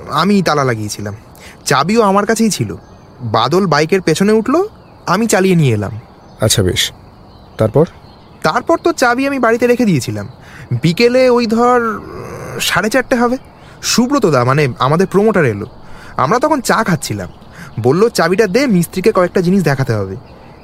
আমি 0.09 0.41
তালা 0.41 0.63
লাগিয়েছিলাম। 0.63 1.15
চাবিও 1.65 2.01
আমার 2.01 2.25
কাছেই 2.25 2.49
ছিল। 2.49 2.75
বাদল 3.21 3.67
বাইকের 3.67 4.01
পেছনে 4.01 4.31
উঠল 4.31 4.63
আমি 5.05 5.27
চালিয়ে 5.27 5.55
নিয়ে 5.55 5.73
এলাম। 5.73 5.99
আচ্ছা 6.41 6.63
বেশ। 6.63 6.91
তারপর? 7.57 7.85
তারপর 8.43 8.77
তো 8.77 8.91
চাবি 8.91 9.27
আমি 9.27 9.39
বাড়িতে 9.39 9.67
রেখে 9.67 9.85
দিয়েছিলাম। 9.85 10.27
বিকেলে 10.81 11.29
ওই 11.29 11.47
ধর 11.47 12.01
সাড়ে 12.59 12.89
চারটে 12.89 13.15
হবে। 13.15 13.37
সুব্রত 13.81 14.25
দা 14.25 14.43
মানে 14.43 14.67
আমাদের 14.79 15.07
প্রমোটার 15.07 15.45
এলো। 15.45 15.65
আমরা 16.17 16.39
তখন 16.39 16.61
চা 16.61 16.83
খাচ্ছিলাম। 16.83 17.29
বলল 17.79 18.09
চাবিটা 18.09 18.47
দে 18.47 18.67
মিস্ত্রিকে 18.67 19.11
কয়েকটা 19.11 19.41
জিনিস 19.41 19.63
দেখাতে 19.63 19.93
হবে। 19.93 20.15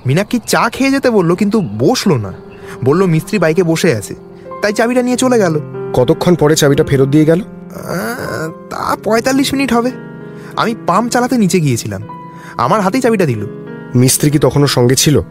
মিনাক্ষী 0.05 0.39
চা 0.47 0.69
খেয়ে 0.69 0.91
যেতে 0.91 1.09
বলল 1.09 1.35
কিন্তু 1.35 1.61
বসল 1.61 2.13
না। 2.13 2.33
বলল 2.85 3.05
মিস্ত্রি 3.05 3.39
বাইকে 3.39 3.63
বসে 3.63 3.95
আছে। 3.95 4.15
তাই 4.61 4.73
চাবিটা 4.73 5.01
নিয়ে 5.01 5.17
চলে 5.17 5.39
গেল। 5.39 5.59
কতক্ষণ 5.93 6.35
পরে 6.35 6.55
চাবিটা 6.55 6.83
ফেরত 6.83 7.07
দিয়ে 7.07 7.25
গেল? 7.25 7.41
তা 8.69 8.97
পঁয়তাল্লিশ 9.03 9.53
মিনিট 9.53 9.73
হবে। 9.73 9.91
আমি 10.57 10.75
পাম্প 10.87 11.11
চালাতে 11.11 11.37
নিচে 11.37 11.59
গিয়েছিলাম। 11.59 12.03
আমার 12.57 12.81
হাতেই 12.81 13.01
চাবিটা 13.01 13.25
দিল। 13.25 13.45
মিস্ত্রি 13.95 14.31
কি 14.31 14.39
তখনও 14.39 14.67
সঙ্গে 14.67 14.95
ছিল? 14.95 15.21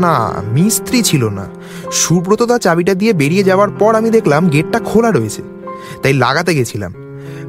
না 0.00 0.42
মিস্ত্রি 0.52 1.02
ছিল 1.02 1.28
না। 1.28 1.46
সুব্রতদা 1.90 2.58
চাবিটা 2.58 2.94
দিয়ে 2.94 3.12
বেরিয়ে 3.12 3.44
যাওয়ার 3.44 3.70
পর 3.70 3.94
আমি 3.94 4.10
দেখলাম 4.10 4.48
গেটটা 4.48 4.78
খোলা 4.78 5.10
রয়েছে। 5.10 5.42
তাই 6.02 6.12
লাগাতে 6.12 6.54
গেছিলাম। 6.54 6.94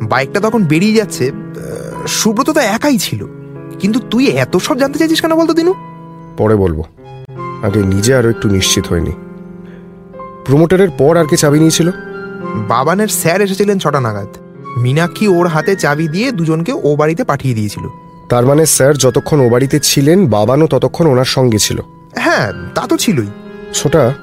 বাইকটা 0.02 0.40
তখন 0.40 0.64
বেরিয়ে 0.64 0.94
যাচ্ছে 0.94 1.32
আহ, 1.32 2.08
সুব্রতদা 2.08 2.62
একাই 2.62 2.98
ছিল। 2.98 3.26
কিন্তু 3.80 4.00
তুই 4.00 4.28
এত 4.28 4.58
সব 4.58 4.78
জানতে 4.78 5.00
চাইছিস 5.00 5.22
কেন 5.22 5.36
বলতো 5.36 5.54
দিনু? 5.54 5.74
পরে 6.38 6.56
বলব। 6.56 6.84
আগে 7.64 7.84
নিজে 7.84 8.16
আরও 8.16 8.30
একটু 8.30 8.50
নিশ্চিত 8.50 8.88
হয়নি। 8.88 9.12
প্রমোটারের 10.46 10.90
পর 10.98 11.18
আর 11.18 11.26
কে 11.26 11.38
চাবি 11.38 11.60
নিয়েছিল? 11.60 11.92
বাবানের 12.68 13.08
স্যার 13.08 13.42
এসেছিলেন 13.42 13.80
ছটা 13.80 14.00
নাগাদ। 14.00 14.28
মীনাক্ষী 14.78 15.28
ওর 15.28 15.48
হাতে 15.48 15.76
চাবি 15.76 16.08
দিয়ে 16.08 16.32
দুজনকে 16.32 16.74
ও 16.84 16.96
বাড়িতে 16.96 17.24
পাঠিয়ে 17.24 17.56
দিয়েছিল। 17.56 17.88
তার 18.30 18.46
মানে 18.46 18.66
স্যার 18.66 18.98
যতক্ষণ 18.98 19.40
ও 19.40 19.50
বাড়িতে 19.50 19.80
ছিলেন 19.84 20.28
বাবানও 20.28 20.68
ততক্ষণ 20.68 21.08
ওনার 21.08 21.26
সঙ্গে 21.26 21.58
ছিল? 21.60 21.80
হ্যাঁ 22.16 22.54
তা 22.76 22.88
তো 22.88 22.98
ছিলই। 22.98 23.28
ছোটা 23.74 24.14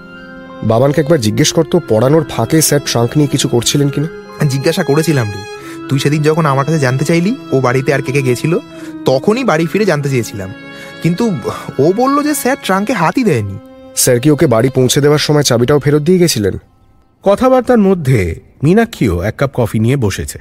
বাবানকে 0.62 1.00
একবার 1.00 1.20
জিজ্ঞেস 1.20 1.52
করতো 1.52 1.80
পড়ানোর 1.88 2.24
ফাঁকে 2.24 2.62
স্যার 2.62 2.80
ট্রাঙ্ক 2.86 3.10
নিয়ে 3.16 3.28
কিছু 3.28 3.48
করছিলেন 3.48 3.88
কিনা? 3.88 4.08
জিজ্ঞাসা 4.48 4.84
করেছিলাম 4.84 5.30
রে। 5.30 5.58
তুই 5.88 5.98
সেদিন 5.98 6.22
যখন 6.22 6.46
আমার 6.46 6.64
কাছে 6.64 6.78
জানতে 6.78 7.04
চাইলি 7.04 7.36
ও 7.52 7.60
বাড়িতে 7.60 7.94
আর 7.94 8.02
কে 8.02 8.12
কে 8.12 8.22
গেছিল 8.22 8.58
তখনই 9.04 9.44
বাড়ি 9.44 9.66
ফিরে 9.66 9.84
জানতে 9.84 10.10
চেয়েছিলাম। 10.10 10.52
কিন্তু 11.02 11.32
ও 11.78 11.92
বলল 11.96 12.22
যে 12.22 12.34
স্যার 12.34 12.56
ট্রাঙ্কে 12.62 12.92
হাতই 12.92 13.24
দেয়নি। 13.24 13.58
স্যার 13.97 14.21
কি 14.21 14.30
ওকে 14.30 14.47
বাড়ি 14.47 14.68
পৌঁছে 14.68 15.00
দেওয়ার 15.00 15.18
সময় 15.18 15.42
চাবিটাও 15.42 15.78
ফেরত 15.78 16.02
দিয়ে 16.02 16.18
গেছিলেন? 16.18 16.58
কথাবার্তার 17.23 17.78
মধ্যে 17.78 18.40
মীনাক্ষীও 18.64 19.23
এক 19.23 19.36
কাপ 19.36 19.50
কফি 19.54 19.78
নিয়ে 19.78 19.97
বসেছে। 19.97 20.38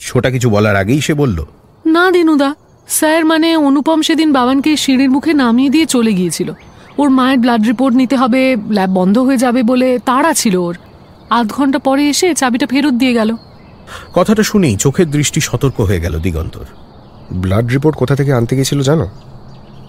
ছোটা 0.00 0.30
কিছু 0.30 0.50
বলার 0.50 0.76
আগেই 0.76 1.00
সে 1.00 1.14
বলল 1.14 1.44
না 1.86 2.10
দিনুদা। 2.10 2.54
স্যার 2.88 3.24
মানে 3.24 3.56
অনুপম 3.56 4.02
সেদিন 4.02 4.32
বাবানকে 4.32 4.76
সিঁড়ির 4.76 5.10
মুখে 5.10 5.32
নামিয়ে 5.32 5.70
দিয়ে 5.70 5.86
চলে 5.86 6.12
গিয়েছিল। 6.12 6.52
ওর 6.98 7.10
মায়ের 7.10 7.38
ব্লাড 7.38 7.66
রিপোর্ট 7.66 7.96
নিতে 7.96 8.16
হবে 8.16 8.56
ল্যাব 8.70 8.90
বন্ধ 8.90 9.18
হয়ে 9.18 9.36
যাবে 9.36 9.62
বলে 9.62 9.98
তাড়া 10.04 10.32
ছিল 10.34 10.56
ওর। 10.56 10.74
আধ 11.30 11.46
ঘণ্টা 11.50 11.78
পরে 11.78 12.08
এসে 12.08 12.34
চাবিটা 12.34 12.66
ফেরত 12.66 12.94
দিয়ে 12.94 13.12
গেল। 13.12 13.36
কথাটা 14.14 14.42
শুনেই 14.42 14.76
চোখের 14.76 15.10
দৃষ্টি 15.10 15.40
সতর্ক 15.40 15.80
হয়ে 15.80 16.00
গেল 16.00 16.18
দিগন্তর। 16.18 16.64
ব্লাড 17.32 17.66
রিপোর্ট 17.70 17.96
কোথা 17.96 18.14
থেকে 18.16 18.32
আনতে 18.32 18.56
গেছিল 18.56 18.80
জানো? 18.80 19.06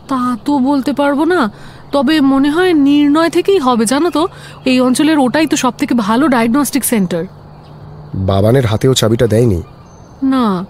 তা 0.08 0.38
তো 0.46 0.60
বলতে 0.60 0.94
পারব 0.94 1.24
না 1.24 1.52
তবে 1.92 2.22
মনে 2.22 2.50
হয় 2.50 2.74
নির্ণয় 2.74 3.30
থেকেই 3.30 3.60
হবে 3.60 3.86
জানো 3.86 4.10
তো? 4.10 4.28
এই 4.66 4.80
অঞ্চলের 4.80 5.20
ওটাই 5.20 5.48
তো 5.48 5.56
সব 5.58 5.74
থেকে 5.78 5.94
ভালো 5.94 6.28
ডায়াগনস্টিক 6.28 6.84
সেন্টার 6.84 7.24
বাবানের 8.16 8.66
হাতেও 8.66 8.94
চাবিটা 8.94 9.28
দেয়নি। 9.28 9.62
না 10.24 10.66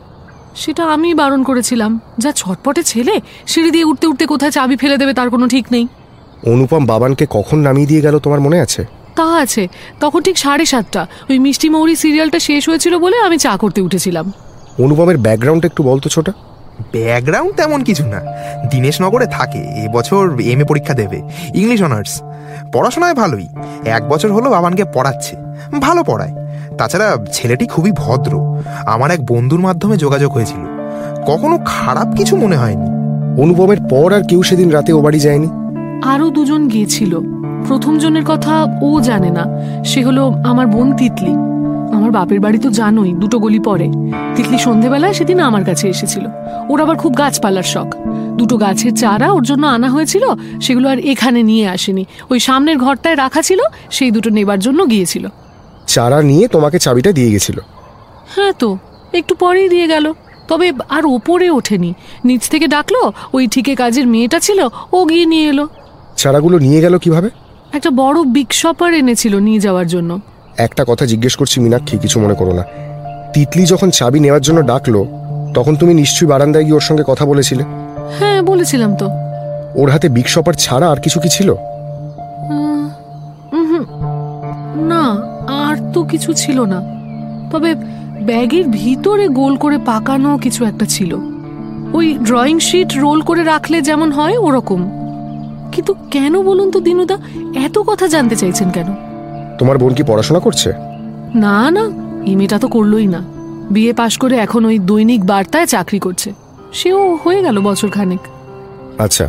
সেটা 0.56 0.84
আমি 0.86 1.14
বারণ 1.14 1.44
করেছিলাম। 1.44 2.00
যা 2.18 2.32
ছটপটে 2.32 2.84
ছেলে 2.84 3.16
সিঁড়ি 3.48 3.72
দিয়ে 3.72 3.86
উঠতে 3.86 4.08
উঠতে 4.08 4.26
কোথায় 4.26 4.52
চাবি 4.52 4.76
ফেলে 4.76 4.98
দেবে 4.98 5.14
তার 5.14 5.30
কোনো 5.30 5.48
ঠিক 5.48 5.66
নেই। 5.72 5.88
অনুপম 6.46 6.86
বাবানকে 6.86 7.28
কখন 7.30 7.60
নামিয়ে 7.60 7.88
দিয়ে 7.88 8.02
গেল 8.02 8.20
তোমার 8.20 8.40
মনে 8.40 8.60
আছে? 8.60 8.86
তা 9.16 9.36
আছে। 9.36 9.68
তখন 10.00 10.22
ঠিক 10.22 10.38
সাড়ে 10.38 10.66
সাতটা। 10.66 11.08
ওই 11.30 11.40
মিষ্টি 11.40 11.70
মৌরি 11.70 11.96
সিরিয়ালটা 11.96 12.40
শেষ 12.40 12.70
হয়েছিল 12.70 12.98
বলে 12.98 13.20
আমি 13.20 13.38
চা 13.38 13.58
করতে 13.58 13.82
উঠেছিলাম। 13.82 14.32
অনুপমের 14.84 15.18
ব্যাকগ্রাউন্ড 15.18 15.66
একটু 15.66 15.84
বলতো 15.84 16.10
ছোটা। 16.10 16.32
ব্যাকগ্রাউন্ড 16.92 17.56
তেমন 17.56 17.84
কিছু 17.84 18.06
না। 18.06 18.22
দীনেশনগরে 18.72 19.26
থাকে। 19.26 19.58
এবছর 19.58 20.40
এম 20.40 20.60
এ 20.60 20.64
পরীক্ষা 20.64 20.94
দেবে। 20.94 21.22
ইংলিশ 21.56 21.82
অনার্স 21.82 22.22
পড়াশোনায় 22.74 23.14
ভালোই। 23.14 23.48
এক 23.86 24.10
বছর 24.10 24.34
হলো 24.34 24.50
বাবানকে 24.50 24.84
পড়াচ্ছে। 24.94 25.36
ভালো 25.80 26.04
পড়ায়। 26.04 26.34
তাছাড়া 26.78 27.26
ছেলেটি 27.34 27.68
খুবই 27.68 27.92
ভদ্র। 27.92 28.62
আমার 28.86 29.12
এক 29.12 29.26
বন্ধুর 29.26 29.60
মাধ্যমে 29.60 29.98
যোগাযোগ 29.98 30.32
হয়েছিল। 30.32 30.60
কখনো 31.26 31.60
খারাপ 31.66 32.16
কিছু 32.18 32.38
মনে 32.38 32.58
হয়নি। 32.58 32.88
অনুপমের 33.42 33.78
পর 33.90 34.14
আর 34.14 34.22
কেউ 34.24 34.44
সেদিন 34.44 34.70
রাতে 34.70 34.94
ও 34.94 35.02
বাড়ি 35.02 35.20
যায়নি। 35.20 35.48
আরও 36.04 36.30
দুজন 36.30 36.68
গিয়েছিল। 36.68 37.20
প্রথম 37.68 37.98
জনের 37.98 38.26
কথা 38.26 38.80
ও 38.82 39.02
জানে 39.02 39.30
না। 39.30 39.46
সে 39.84 40.04
হলো 40.04 40.34
আমার 40.46 40.68
বোন 40.68 40.92
তিতলি। 40.98 41.32
আমার 41.94 42.12
বাপের 42.12 42.40
বাড়ি 42.40 42.58
তো 42.58 42.70
জানোই 42.70 43.14
দুটো 43.14 43.40
গলি 43.40 43.60
পরে 43.60 43.92
তিতলি 44.36 44.58
সন্ধেবেলায় 44.58 45.14
সেদিন 45.14 45.40
আমার 45.40 45.66
কাছে 45.66 45.90
এসেছিল। 45.90 46.26
ওর 46.70 46.82
আবার 46.82 46.96
খুব 46.96 47.18
গাছপালার 47.18 47.64
শখ। 47.64 47.96
দুটো 48.36 48.58
গাছের 48.58 48.96
চারা 48.96 49.32
ওর 49.32 49.44
জন্য 49.44 49.68
আনা 49.68 49.90
হয়েছিল 49.90 50.26
সেগুলো 50.62 50.90
আর 50.90 51.00
এখানে 51.00 51.44
নিয়ে 51.44 51.68
আসেনি। 51.68 52.06
ওই 52.30 52.40
সামনের 52.40 52.78
ঘরটায় 52.78 53.16
রাখা 53.16 53.42
ছিল 53.42 53.60
সেই 53.92 54.12
দুটো 54.12 54.30
নেবার 54.30 54.60
জন্য 54.60 54.90
গিয়েছিল। 54.90 55.28
চারা 55.88 56.22
নিয়ে 56.22 56.48
তোমাকে 56.48 56.80
চাবিটা 56.80 57.12
দিয়ে 57.12 57.32
গেছিল। 57.32 57.60
হ্যাঁ 58.36 58.54
তো 58.60 58.78
একটু 59.14 59.36
পরেই 59.36 59.70
দিয়ে 59.70 59.88
গেল। 59.88 60.14
তবে 60.48 60.74
আর 60.90 61.06
ওপরে 61.06 61.50
ওঠেনি। 61.50 61.94
নিচ 62.26 62.50
থেকে 62.50 62.68
ডাকলো 62.68 63.12
ওই 63.34 63.48
ঠিকে 63.48 63.76
কাজের 63.76 64.08
মেয়েটা 64.08 64.40
ছিল 64.40 64.70
ও 64.92 65.06
গিয়ে 65.06 65.26
নিয়ে 65.26 65.50
এলো। 65.50 65.68
চারাগুলো 66.18 66.60
নিয়ে 66.60 66.82
গেল 66.82 66.98
কীভাবে? 66.98 67.30
একটা 67.74 67.90
বড় 67.90 68.24
বিগ 68.24 68.48
শপার 68.52 68.94
এনেছিল 68.94 69.40
নিয়ে 69.40 69.60
যাওয়ার 69.60 69.88
জন্য। 69.88 70.20
একটা 70.58 70.86
কথা 70.88 71.06
জিজ্ঞেস 71.06 71.36
করছি 71.36 71.60
মীনাক্ষী 71.60 71.98
কিছু 71.98 72.20
মনে 72.20 72.34
করো 72.34 72.54
না। 72.54 72.64
তিতলি 73.34 73.64
যখন 73.66 73.90
চাবি 73.90 74.20
নেওয়ার 74.20 74.42
জন্য 74.42 74.60
ডাকলো 74.62 75.06
তখন 75.54 75.76
তুমি 75.76 75.94
নিশ্চয়ই 75.94 76.30
বারান্দায় 76.30 76.64
গিয়ে 76.64 76.76
ওর 76.76 76.80
সঙ্গে 76.80 77.04
কথা 77.08 77.26
বলেছিলে? 77.26 77.64
হ্যাঁ 78.20 78.42
বলেছিলাম 78.42 78.96
তো। 78.96 79.08
ওর 79.76 79.90
হাতে 79.90 80.10
বিগ 80.10 80.28
শপার 80.28 80.54
ছাড়া 80.54 80.92
আর 80.92 81.00
কিছু 81.02 81.20
কি 81.20 81.30
ছিল? 81.30 81.50
না 84.92 85.04
আর 85.66 85.76
তো 85.94 86.04
কিছু 86.04 86.34
ছিল 86.34 86.62
না। 86.62 86.80
তবে 87.52 87.76
ব্যাগের 88.22 88.66
ভিতরে 88.68 89.28
গোল 89.28 89.54
করে 89.56 89.78
পাকানো 89.78 90.38
কিছু 90.38 90.66
একটা 90.66 90.86
ছিল। 90.86 91.12
ওই 91.94 92.08
ড্রয়িং 92.24 92.60
শিট 92.60 92.90
রোল 92.98 93.22
করে 93.22 93.44
রাখলে 93.44 93.82
যেমন 93.82 94.12
হয় 94.12 94.38
ওরকম। 94.38 94.82
কিন্তু 95.74 95.92
কেন 96.14 96.34
বলুন 96.50 96.68
তো 96.76 96.80
দিনুদা 96.88 97.16
এত 97.66 97.76
কথা 97.90 98.06
জানতে 98.14 98.36
চাইছেন 98.42 98.68
কেন? 98.76 98.90
তোমার 99.60 99.78
বোন 99.82 99.92
কি 99.98 100.04
পড়াশোনা 100.10 100.42
করছে? 100.46 100.70
না 101.44 101.58
না 101.76 101.84
এমএটা 102.32 102.58
তো 102.64 102.68
করলোই 102.76 103.08
না। 103.16 103.22
বিএ 103.74 103.94
পাশ 104.02 104.14
করে 104.22 104.36
এখন 104.46 104.62
ওই 104.70 104.78
দৈনিক 104.90 105.22
বার্তায় 105.32 105.68
চাকরি 105.74 106.00
করছে। 106.06 106.30
সেও 106.74 107.02
হয়ে 107.24 107.42
গেল 107.46 107.58
বছর 107.70 107.90
খানেক 107.96 108.22
আচ্ছা 109.06 109.26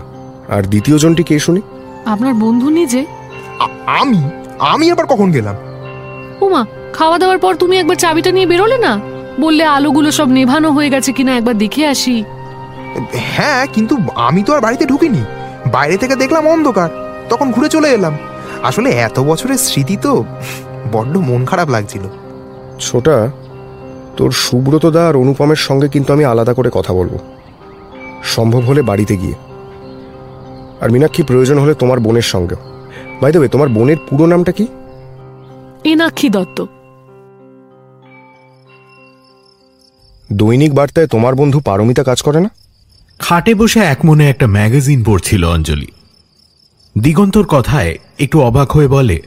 আর 0.54 0.62
দ্বিতীয় 0.72 0.96
জনটি 1.02 1.22
কে 1.28 1.34
শুনি? 1.46 1.60
আপনার 2.12 2.34
বন্ধু 2.44 2.68
নিজে 2.78 3.00
আমি? 4.00 4.20
আমি 4.72 4.86
আবার 4.94 5.06
কখন 5.12 5.28
গেলাম? 5.36 5.56
উমা 6.46 6.62
খাওয়া 6.96 7.16
দাওয়ার 7.20 7.40
পর 7.44 7.52
তুমি 7.62 7.74
একবার 7.78 7.98
চাবিটা 8.02 8.30
নিয়ে 8.36 8.50
বেরোলে 8.52 8.78
না? 8.86 8.92
বললে 9.40 9.64
আলোগুলো 9.76 10.08
সব 10.18 10.28
নেভানো 10.36 10.68
হয়ে 10.76 10.92
গেছে 10.94 11.10
কিনা 11.16 11.32
একবার 11.36 11.56
দেখে 11.64 11.82
আসি। 11.94 12.16
হ্যাঁ 13.34 13.62
কিন্তু 13.74 13.94
আমি 14.26 14.40
তো 14.46 14.50
আর 14.54 14.60
বাড়িতে 14.66 14.84
ঢুকিনি। 14.86 15.22
বাইরে 15.72 15.96
থেকে 15.96 16.16
দেখলাম 16.16 16.48
অন্ধকার 16.48 16.88
তখন 17.28 17.52
ঘুরে 17.52 17.68
চলে 17.68 17.88
এলাম। 17.88 18.18
আসলে 18.62 18.90
এত 18.90 19.18
বছরের 19.20 19.56
স্মৃতি 19.56 19.96
তো 19.96 20.24
বড্ড 20.92 21.16
মন 21.16 21.44
খারাপ 21.46 21.68
লাগছিল। 21.68 22.00
ছোটা 22.80 23.30
তোর 24.16 24.30
সুব্রত 24.30 24.86
দা 24.86 25.08
আর 25.08 25.16
অনুপমের 25.16 25.56
সঙ্গে 25.56 25.88
কিন্তু 25.88 26.12
আমি 26.12 26.24
আলাদা 26.24 26.54
করে 26.54 26.70
কথা 26.72 26.92
বলব। 26.92 27.18
সম্ভব 28.24 28.60
হলে 28.60 28.82
বাড়িতে 28.82 29.16
গিয়ে। 29.16 29.34
আর 30.80 30.90
মীনাক্ষী 30.90 31.22
প্রয়োজন 31.22 31.58
হলে 31.58 31.74
তোমার 31.74 31.98
বোনের 31.98 32.22
সঙ্গে 32.22 32.54
বাই 33.22 33.32
দেবে 33.32 33.48
তোমার 33.48 33.68
বোনের 33.68 33.96
পুরো 34.10 34.26
নামটা 34.26 34.52
কি? 34.52 34.66
এনাক্ষী 35.84 36.28
দত্ত। 36.28 36.66
দৈনিক 40.32 40.74
বার্তায় 40.74 41.06
তোমার 41.06 41.34
বন্ধু 41.34 41.60
পারমিতা 41.60 42.04
কাজ 42.04 42.22
করে 42.22 42.40
না? 42.40 42.50
খাটে 43.20 43.54
বসে 43.54 43.80
এক 43.80 44.04
মনে 44.04 44.30
একটা 44.30 44.46
ম্যাগাজিন 44.46 45.04
পড়ছিল 45.04 45.44
অঞ্জলি। 45.44 45.88
দিগন্তর 46.98 47.46
কথায় 47.46 47.98
একটু 48.18 48.36
অবাক 48.40 48.68
হয়ে 48.72 48.88
বলে 48.88 49.18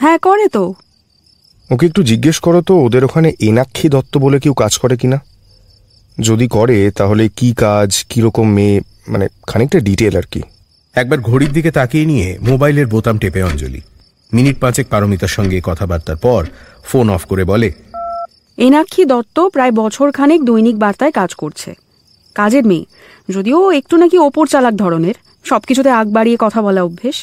হ্যাঁ 0.00 0.18
করে 0.18 0.48
তো। 0.48 0.74
ওকে 1.70 1.86
একটু 1.86 2.02
জিজ্ঞেস 2.02 2.38
করো 2.38 2.60
তো 2.62 2.74
ওদের 2.84 3.04
ওখানে 3.04 3.32
এনাক্ষী 3.40 3.88
দত্ত 3.88 4.18
বলে 4.18 4.38
কেউ 4.40 4.54
কাজ 4.54 4.78
করে 4.78 4.96
কিনা? 4.96 5.18
যদি 6.18 6.48
করে 6.48 6.90
তাহলে 6.90 7.28
কি 7.36 7.54
কাজ 7.54 8.04
কীরকম 8.10 8.46
মেয়ে 8.52 8.80
মানে 9.08 9.28
খানিকটা 9.46 9.80
ডিটেল 9.80 10.14
আর 10.16 10.26
কি। 10.30 10.42
একবার 10.94 11.18
ঘড়ির 11.20 11.52
দিকে 11.52 11.70
তাকিয়ে 11.70 12.04
নিয়ে 12.04 12.38
মোবাইলের 12.42 12.86
বোতাম 12.86 13.18
টেপে 13.18 13.42
অঞ্জলি। 13.42 13.80
মিনিট 14.32 14.56
পাঁচেক 14.60 14.86
পারমিতার 14.88 15.28
সঙ্গে 15.28 15.60
কথাবার্তার 15.64 16.16
পর 16.16 16.44
ফোন 16.84 17.06
অফ 17.10 17.22
করে 17.24 17.44
বলে 17.44 17.68
এনাক্ষী 18.58 19.02
দত্ত 19.04 19.36
প্রায় 19.48 19.72
বছর 19.72 20.06
খানেক 20.12 20.40
দৈনিক 20.44 20.76
বার্তায় 20.78 21.12
কাজ 21.12 21.34
করছে। 21.34 21.70
কাজের 22.40 22.64
মেয়ে। 22.66 22.84
যদিও 23.28 23.60
একটু 23.70 23.94
নাকি 23.96 24.16
ওপর 24.18 24.44
চালাক 24.46 24.74
ধরনের 24.74 25.16
সবকিছুতে 25.44 25.90
আগ 25.90 26.06
বাড়িয়ে 26.12 26.38
কথা 26.40 26.60
বলা 26.62 26.82
অভ্যেস। 26.82 27.16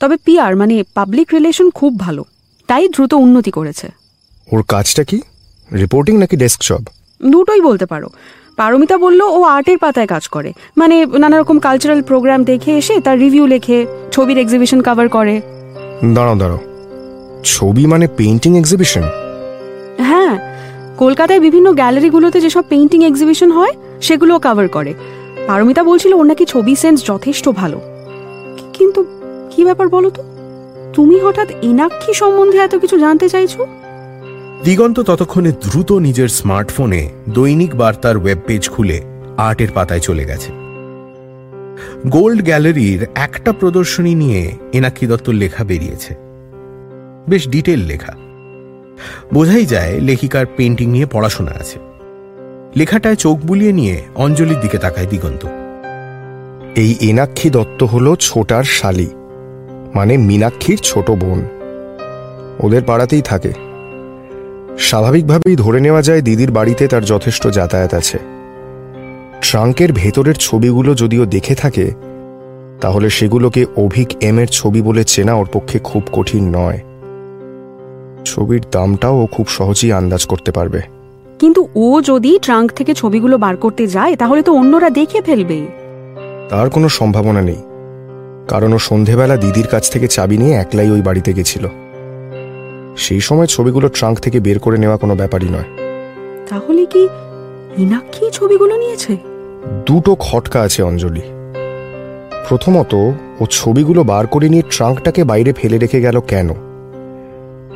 তবে 0.00 0.16
পিআর 0.24 0.52
মানে 0.56 0.76
পাবলিক 0.94 1.28
রিলেশন 1.32 1.66
খুব 1.70 1.92
ভালো 1.98 2.22
তাই 2.68 2.84
দ্রুত 2.88 3.12
উন্নতি 3.24 3.50
করেছে। 3.50 3.86
ওর 4.52 4.62
কাজটা 4.68 5.02
কি? 5.04 5.18
রিপোর্টিং 5.70 6.14
নাকি 6.18 6.36
ডেস্ক 6.36 6.60
জব 6.62 6.82
দুটোই 7.20 7.60
বলতে 7.60 7.86
পারো। 7.86 8.08
পারমিতা 8.56 8.96
বলল 8.98 9.20
ও 9.36 9.38
আর্টের 9.54 9.78
পাতায় 9.78 10.06
কাজ 10.06 10.24
করে। 10.28 10.50
মানে 10.76 10.96
নানা 11.18 11.36
রকম 11.38 11.56
কালচারাল 11.58 12.00
প্রোগ্রাম 12.02 12.40
দেখে 12.44 12.72
এসে 12.76 12.94
তার 13.00 13.16
রিভিউ 13.18 13.44
লেখে 13.46 13.78
ছবির 14.12 14.38
এক্সিবিশন 14.38 14.78
কভার 14.82 15.08
করে। 15.08 15.34
দাঁড়াও 16.14 16.36
দাঁড়াও। 16.36 16.60
ছবি 17.44 17.84
মানে 17.86 18.06
পেন্টিং 18.16 18.52
এক্সিবিশন 18.58 19.04
হ্যাঁ 20.10 20.34
কলকাতায় 20.96 21.40
বিভিন্ন 21.40 21.66
গ্যালারিগুলোতে 21.72 22.38
যেসব 22.40 22.64
পেইন্টিং 22.68 23.00
এক্সিবিশন 23.04 23.50
হয় 23.50 23.74
সেগুলো 24.04 24.38
কভার 24.38 24.68
করে। 24.68 24.94
পারমিতা 25.46 25.82
বলছিল 25.82 26.12
ওর 26.14 26.26
নাকি 26.26 26.44
ছবি 26.44 26.76
সেন্স 26.76 26.98
যথেষ্ট 27.06 27.48
ভালো। 27.48 27.80
কিন্তু 28.72 29.00
কি 29.50 29.64
ব্যাপার 29.64 29.88
বলো 29.88 30.10
তো? 30.10 30.22
তুমি 30.94 31.20
হঠাৎ 31.20 31.48
এনাক্ষী 31.62 32.12
সম্বন্ধে 32.12 32.58
এত 32.58 32.74
কিছু 32.74 32.98
জানতে 32.98 33.28
চাইছো? 33.28 33.66
দিগন্ত 34.64 35.00
ততক্ষণে 35.00 35.52
দ্রুত 35.52 35.92
নিজের 35.92 36.28
স্মার্টফোনে 36.28 37.08
দৈনিক 37.28 37.72
বার্তার 37.74 38.16
ওয়েব 38.16 38.38
পেজ 38.46 38.68
খুলে 38.68 38.98
আর্টের 39.36 39.68
পাতায় 39.74 40.00
চলে 40.00 40.24
গেছে। 40.24 40.50
গোল্ড 42.06 42.42
গ্যালারির 42.42 43.06
একটা 43.14 43.52
প্রদর্শনী 43.52 44.14
নিয়ে 44.14 44.42
এনাক্ষী 44.72 45.06
দত্তর 45.06 45.32
লেখা 45.32 45.64
বেরিয়েছে। 45.64 46.14
বেশ 47.28 47.48
ডিটেল 47.48 47.80
লেখা। 47.80 48.12
বোঝাই 49.34 49.66
যায় 49.66 50.00
লেখিকার 50.00 50.46
পেন্টিং 50.56 50.88
নিয়ে 50.90 51.06
পড়াশোনা 51.06 51.52
আছে। 51.60 51.78
লেখাটায় 52.76 53.16
চোখ 53.16 53.38
বুলিয়ে 53.38 53.72
নিয়ে 53.72 54.02
অঞ্জলির 54.14 54.60
দিকে 54.60 54.78
তাকায় 54.78 55.06
দিগন্ত। 55.06 55.46
এই 56.74 56.96
এনাক্ষী 57.00 57.50
দত্ত 57.50 57.82
হলো 57.82 58.16
ছোটার 58.16 58.64
শালি 58.64 59.06
মানে 59.94 60.16
মীনাক্ষীর 60.16 60.78
ছোট 60.78 61.10
বোন। 61.10 61.44
ওদের 62.60 62.82
পাড়াতেই 62.82 63.22
থাকে। 63.22 63.52
স্বাভাবিকভাবেই 64.78 65.56
ধরে 65.56 65.80
নেওয়া 65.80 66.02
যায় 66.02 66.22
দিদির 66.22 66.50
বাড়িতে 66.50 66.88
তার 66.88 67.04
যথেষ্ট 67.04 67.46
যাতায়াত 67.46 67.94
আছে। 67.94 68.18
ট্রাঙ্কের 69.40 69.92
ভেতরের 69.92 70.34
ছবিগুলো 70.34 70.94
যদিও 70.94 71.26
দেখে 71.26 71.54
থাকে, 71.54 71.90
তাহলে 72.80 73.10
সেগুলোকে 73.10 73.66
অভিক 73.76 74.08
এম 74.20 74.38
এর 74.38 74.46
ছবি 74.46 74.82
বলে 74.82 75.04
চেনা 75.04 75.34
ওর 75.34 75.46
পক্ষে 75.52 75.78
খুব 75.78 76.02
কঠিন 76.12 76.56
নয়। 76.56 76.78
ছবির 78.24 78.62
দামটাও 78.72 79.16
ও 79.22 79.26
খুব 79.26 79.46
সহজেই 79.48 79.92
আন্দাজ 79.92 80.26
করতে 80.26 80.52
পারবে। 80.52 81.03
কিন্তু 81.40 81.68
ও 81.74 82.00
যদি 82.00 82.38
ট্রাঙ্ক 82.42 82.72
থেকে 82.72 82.94
ছবিগুলো 82.94 83.38
বার 83.38 83.56
করতে 83.56 83.86
যায় 83.86 84.16
তাহলে 84.16 84.42
তো 84.42 84.52
অন্যরা 84.52 84.90
দেখে 84.90 85.22
ফেলবে। 85.22 85.66
তার 86.48 86.70
কোনো 86.70 86.88
সম্ভাবনা 86.88 87.42
নেই 87.42 87.60
কারণ 88.48 88.72
ও 88.72 88.78
সন্ধেবেলা 88.78 89.36
দিদির 89.36 89.66
কাছ 89.66 89.90
থেকে 89.90 90.08
চাবি 90.08 90.38
নিয়ে 90.38 90.54
একলাই 90.54 90.90
ওই 90.90 91.02
বাড়িতে 91.02 91.32
গেছিল। 91.32 91.68
সেই 92.96 93.20
সময় 93.20 93.46
ছবিগুলো 93.46 93.88
ট্রাঙ্ক 93.88 94.20
থেকে 94.20 94.40
বের 94.40 94.58
করে 94.58 94.78
নেওয়া 94.78 94.96
কোনো 94.96 95.14
ব্যাপারই 95.14 95.48
নয়। 95.48 95.68
তাহলে 96.48 96.86
কি 96.86 97.08
মীনাক্ষী 97.78 98.30
ছবিগুলো 98.30 98.76
নিয়েছে? 98.76 99.16
দুটো 99.86 100.14
খটকা 100.14 100.60
আছে 100.60 100.82
অঞ্জলি। 100.82 101.20
প্রথমত 102.48 102.94
ও 103.40 103.46
ছবিগুলো 103.50 104.04
বার 104.04 104.26
করে 104.26 104.48
নিয়ে 104.48 104.62
ট্রাঙ্কটাকে 104.70 105.24
বাইরে 105.24 105.52
ফেলে 105.52 105.78
রেখে 105.78 106.00
গেল 106.00 106.20
কেন? 106.20 106.48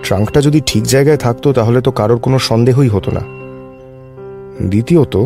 ট্রাঙ্কটা 0.02 0.40
যদি 0.40 0.60
ঠিক 0.66 0.84
জায়গায় 0.84 1.16
থাকতো 1.16 1.52
তাহলে 1.52 1.80
তো 1.80 1.90
কারোর 1.90 2.18
কোনো 2.18 2.38
সন্দেহই 2.38 2.88
হতো 2.88 3.10
না। 3.10 3.37
দ্বিতীয়ত, 4.62 5.24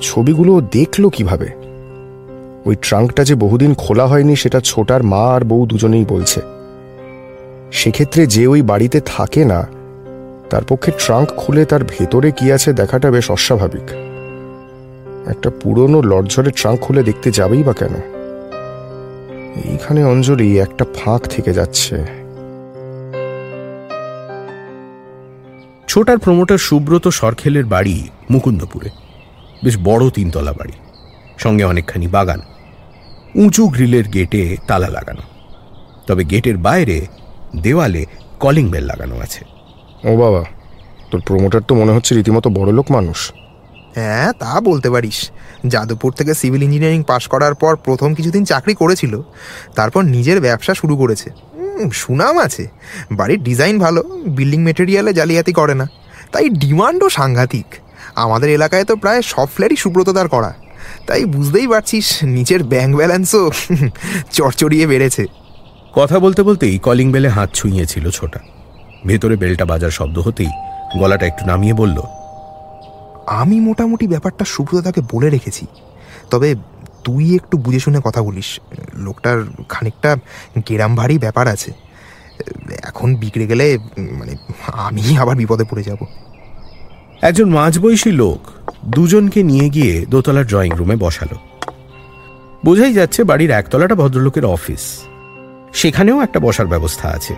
ছবিগুলো 0.00 0.60
দেখল 0.60 1.08
কীভাবে? 1.08 1.46
ওই 2.66 2.76
ট্রাঙ্কটা 2.82 3.24
যে 3.24 3.34
বহুদিন 3.34 3.74
খোলা 3.74 4.06
হয়নি, 4.06 4.36
সেটা 4.36 4.60
ছোটার 4.60 5.02
মা 5.02 5.34
আর 5.34 5.44
বউ 5.44 5.66
দুজনেই 5.66 6.04
বলছে। 6.08 6.40
সেক্ষেত্রে 7.72 8.26
যে 8.26 8.46
ওই 8.46 8.62
বাড়িতে 8.62 9.00
থাকে 9.06 9.44
না, 9.44 9.66
তার 10.50 10.62
পক্ষে 10.68 10.92
ট্রাঙ্ক 10.98 11.28
খুলে 11.36 11.64
তার 11.64 11.84
ভেতরে 11.84 12.30
কি 12.30 12.52
আছে 12.52 12.72
দেখাটা 12.72 13.10
বেশ 13.10 13.30
অস্বাভাবিক। 13.30 13.92
একটা 15.28 15.50
পুরনো 15.50 16.02
লর্জরে 16.02 16.50
ট্রাঙ্ক 16.50 16.80
খুলে 16.80 17.02
দেখতে 17.02 17.30
যাবেই 17.30 17.62
বা 17.62 17.72
কেন? 17.72 17.94
এইখানে 19.64 20.04
অঞ্জলি 20.04 20.58
একটা 20.58 20.84
ফাঁক 20.94 21.22
থেকে 21.22 21.52
যাচ্ছে। 21.52 22.25
ছোটার 25.96 26.18
প্রমোটার 26.18 26.58
সুব্রত 26.58 27.08
সরখেলের 27.08 27.64
বাড়ি 27.64 28.08
মুকুন্দপুরে। 28.30 28.90
বেশ 29.64 29.76
বড় 29.84 30.10
তিনতলা 30.10 30.52
বাড়ি 30.52 30.72
সঙ্গে 31.38 31.64
অনেকখানি 31.64 32.08
বাগান। 32.08 32.40
উঁচু 33.34 33.68
গ্রিলের 33.68 34.08
গেটে 34.08 34.56
তালা 34.66 34.88
লাগানো। 34.88 35.22
তবে 36.06 36.24
গেটের 36.24 36.56
বাইরে 36.56 37.06
দেওয়ালে 37.56 38.06
কলিং 38.40 38.70
বেল 38.70 38.84
লাগানো 38.84 39.20
আছে। 39.20 39.44
ও 40.04 40.16
বাবা 40.16 40.44
তোর 41.10 41.20
প্রমোটার 41.26 41.60
তো 41.68 41.74
মনে 41.74 41.92
হচ্ছে 41.92 42.14
রীতিমতো 42.14 42.50
বড়লোক 42.50 42.90
মানুষ। 42.90 43.32
হ্যাঁ 43.94 44.32
তা 44.32 44.60
বলতে 44.60 44.90
পারিস। 44.90 45.30
যাদবপুর 45.66 46.12
থেকে 46.12 46.34
সিভিল 46.34 46.62
ইঞ্জিনিয়ারিং 46.62 47.02
পাশ 47.02 47.28
করার 47.28 47.54
পর 47.54 47.76
প্রথম 47.76 48.14
কিছুদিন 48.14 48.44
চাকরি 48.44 48.74
করেছিল 48.74 49.20
তারপর 49.74 50.02
নিজের 50.02 50.40
ব্যবসা 50.40 50.74
শুরু 50.74 50.96
করেছে। 50.96 51.30
সুনাম 51.92 52.38
আছে। 52.38 52.68
বাড়ির 53.12 53.42
ডিজাইন 53.42 53.78
ভালো 53.78 54.02
বিল্ডিং 54.26 54.60
মেটেরিয়ালে 54.62 55.12
জালিয়াতি 55.12 55.52
করে 55.52 55.74
না। 55.74 55.86
তাই 56.32 56.48
ডিমান্ডও 56.48 57.08
সাংঘাতিক। 57.08 57.66
আমাদের 58.14 58.50
এলাকায় 58.50 58.84
তো 58.84 58.96
প্রায় 58.96 59.22
সব 59.22 59.48
ফ্ল্যাটই 59.54 59.76
সুব্রতদার 59.76 60.28
করা। 60.28 60.54
তাই 61.06 61.24
বুঝতেই 61.24 61.68
পারছিস 61.68 62.06
নিচের 62.22 62.62
ব্যাংক 62.62 62.96
ব্যালেন্সও 62.96 63.50
চড়চড়িয়ে 64.32 64.86
বেড়েছে। 64.86 65.24
কথা 65.94 66.18
বলতে 66.18 66.42
বলতেই 66.42 66.78
কলিং 66.78 67.12
বেলে 67.12 67.28
হাত 67.28 67.50
ছুঁয়েছিল 67.54 68.10
ছোটা। 68.10 68.40
ভেতরে 69.06 69.36
বেলটা 69.36 69.64
বাজার 69.64 69.90
শব্দ 69.90 70.18
হতেই 70.18 70.50
গলাটা 70.98 71.26
একটু 71.26 71.46
নামিয়ে 71.46 71.74
বলল 71.74 72.02
আমি 73.26 73.60
মোটামুটি 73.60 74.06
ব্যাপারটা 74.06 74.44
সুব্রতদাকে 74.44 75.00
বলে 75.12 75.30
রেখেছি। 75.30 75.66
তবে 76.30 76.54
তুই 77.06 77.34
একটু 77.34 77.58
বুঝে 77.58 77.80
শুনে 77.80 78.00
কথা 78.04 78.22
বলিস। 78.22 78.60
লোকটার 78.94 79.42
খানিকটা 79.68 80.16
গেরাম 80.68 80.96
ভারী 80.96 81.18
ব্যাপার 81.18 81.48
আছে। 81.48 81.72
এখন 82.82 83.14
বিগড়ে 83.14 83.46
গেলে 83.46 83.78
মানে 83.98 84.36
আমি 84.66 85.18
আবার 85.18 85.36
বিপদে 85.36 85.64
পড়ে 85.64 85.82
যাব। 85.82 85.96
একজন 87.22 87.50
মাঝবয়সী 87.50 88.10
লোক 88.10 88.70
দুজনকে 88.84 89.42
নিয়ে 89.42 89.68
গিয়ে 89.68 90.06
দোতলার 90.06 90.46
ড্রয়িং 90.46 90.72
রুমে 90.76 90.96
বসালো। 90.96 91.38
বোঝাই 92.64 92.92
যাচ্ছে 92.92 93.24
বাড়ির 93.24 93.50
একতলাটা 93.50 93.94
ভদ্রলোকের 93.94 94.44
অফিস। 94.44 95.02
সেখানেও 95.72 96.22
একটা 96.22 96.40
বসার 96.40 96.66
ব্যবস্থা 96.66 97.08
আছে। 97.08 97.34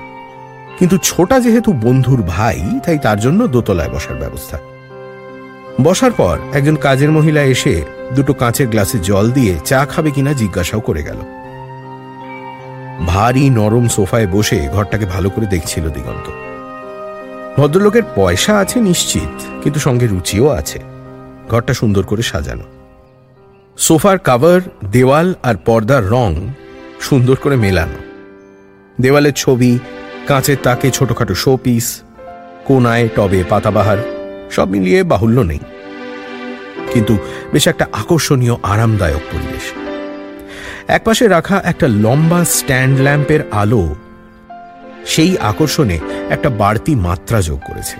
কিন্তু 0.78 0.98
ছোটা 1.02 1.40
যেহেতু 1.40 1.72
বন্ধুর 1.72 2.22
ভাই, 2.22 2.62
তাই 2.87 2.98
তার 2.98 3.20
জন্য 3.20 3.46
দোতলায় 3.46 3.90
বসার 3.90 4.16
ব্যবস্থা। 4.16 4.59
বসার 5.81 6.12
পর 6.12 6.38
একজন 6.53 6.77
কাজের 6.77 7.11
মহিলা 7.11 7.43
এসে 7.43 7.83
দুটো 8.14 8.35
কাঁচের 8.35 8.69
গ্লাসে 8.69 8.99
জল 8.99 9.31
দিয়ে 9.31 9.59
চা 9.64 9.85
খাবে 9.85 10.11
কিনা 10.11 10.33
জিজ্ঞাসাও 10.33 10.81
করে 10.81 11.03
গেল। 11.03 11.17
ভারী 13.07 13.51
নরম 13.51 13.88
সোফায় 13.88 14.27
বসে 14.27 14.69
ঘরটাকে 14.73 15.07
ভালো 15.07 15.31
করে 15.31 15.47
দেখছিল 15.47 15.91
দিগন্ত। 15.91 16.31
ভদ্রলোকের 17.61 18.03
পয়সা 18.14 18.59
আছে 18.59 18.81
নিশ্চিত, 18.81 19.62
কিন্তু 19.62 19.81
সঙ্গে 19.81 20.07
রুচিও 20.07 20.49
আছে। 20.49 20.79
ঘরটা 21.51 21.75
সুন্দর 21.75 22.07
করে 22.07 22.23
সাজানো। 22.23 22.64
সোফার 23.79 24.19
কাভার 24.19 24.61
দেওয়াল 24.91 25.35
আর 25.43 25.55
পর্দার 25.57 26.09
রং 26.09 26.35
সুন্দর 27.01 27.37
করে 27.37 27.57
মেলানো। 27.57 27.99
দেওয়ালের 29.01 29.33
ছবি, 29.33 29.79
কাঁচের 30.27 30.57
তাকে 30.62 30.91
ছোটখাটো 30.91 31.35
শো 31.35 31.57
পিস 31.57 32.03
কোনায় 32.64 33.09
টবে 33.17 33.45
পাতাবাহার। 33.49 34.17
সব 34.50 34.70
মিলিয়ে 34.70 35.02
বাহুল্য 35.02 35.40
নেই। 35.40 35.58
কিন্তু 36.92 37.18
বেশ 37.52 37.66
একটা 37.66 37.87
আকর্ষণীয়, 37.92 38.56
আরামদায়ক 38.62 39.20
পরিবেশ। 39.32 39.72
একপাশে 40.88 41.28
রাখা 41.28 41.61
একটা 41.64 41.88
লম্বা 41.88 42.44
স্ট্যান্ড 42.44 43.00
ল্যাম্পের 43.00 43.40
আলো 43.50 43.94
সেই 45.06 45.38
আকর্ষণে 45.38 45.98
একটা 46.30 46.50
বাড়তি 46.50 46.94
মাত্রা 46.94 47.40
যোগ 47.40 47.61
করেছে। 47.66 47.96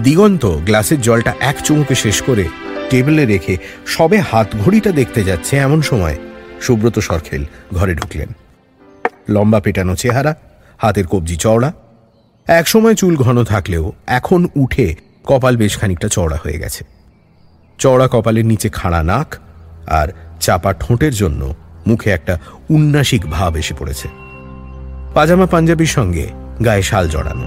দিগন্ত 0.00 0.46
গ্লাসের 0.46 1.00
জলটা 1.00 1.34
এক 1.40 1.56
চুমুকে 1.64 1.94
শেষ 1.94 2.22
করে 2.22 2.44
টেবিলে 2.90 3.26
রেখে 3.26 3.56
সবে 3.86 4.18
হাত 4.18 4.46
ঘড়িটা 4.64 4.90
দেখতে 4.90 5.24
যাচ্ছে 5.24 5.56
এমন 5.56 5.82
সময় 5.82 6.16
সুব্রত 6.60 6.98
সরখেল 6.98 7.44
ঘরে 7.74 7.94
ঢুকলেন। 7.94 8.28
লম্বা 9.28 9.60
পেটানো 9.60 9.96
চেহারা, 9.96 10.34
হাতের 10.78 11.06
কবজি 11.06 11.36
চওড়া 11.36 11.72
একসময় 12.46 12.94
চুল 12.94 13.16
ঘন 13.16 13.44
থাকলেও 13.44 13.92
এখন 14.06 14.48
উঠে 14.56 14.94
কপাল 15.24 15.56
বেশ 15.56 15.78
খানিকটা 15.78 16.08
চওড়া 16.08 16.38
হয়ে 16.44 16.58
গেছে। 16.58 16.84
চওড়া 17.78 18.08
কপালের 18.12 18.46
নিচে 18.46 18.68
খাড়া 18.68 19.02
নাক 19.02 19.34
আর 19.86 20.08
চাপা 20.40 20.72
ঠোঁটের 20.72 21.14
জন্য 21.14 21.54
মুখে 21.86 22.10
একটা 22.10 22.38
উন্নাসিক 22.70 23.26
ভাব 23.26 23.56
এসে 23.56 23.74
পড়েছে। 23.78 24.08
পাজামা 25.14 25.46
পাঞ্জাবির 25.46 25.86
সঙ্গে 25.86 26.28
গায়ে 26.64 26.82
শাল 26.82 27.08
জড়ানো। 27.08 27.46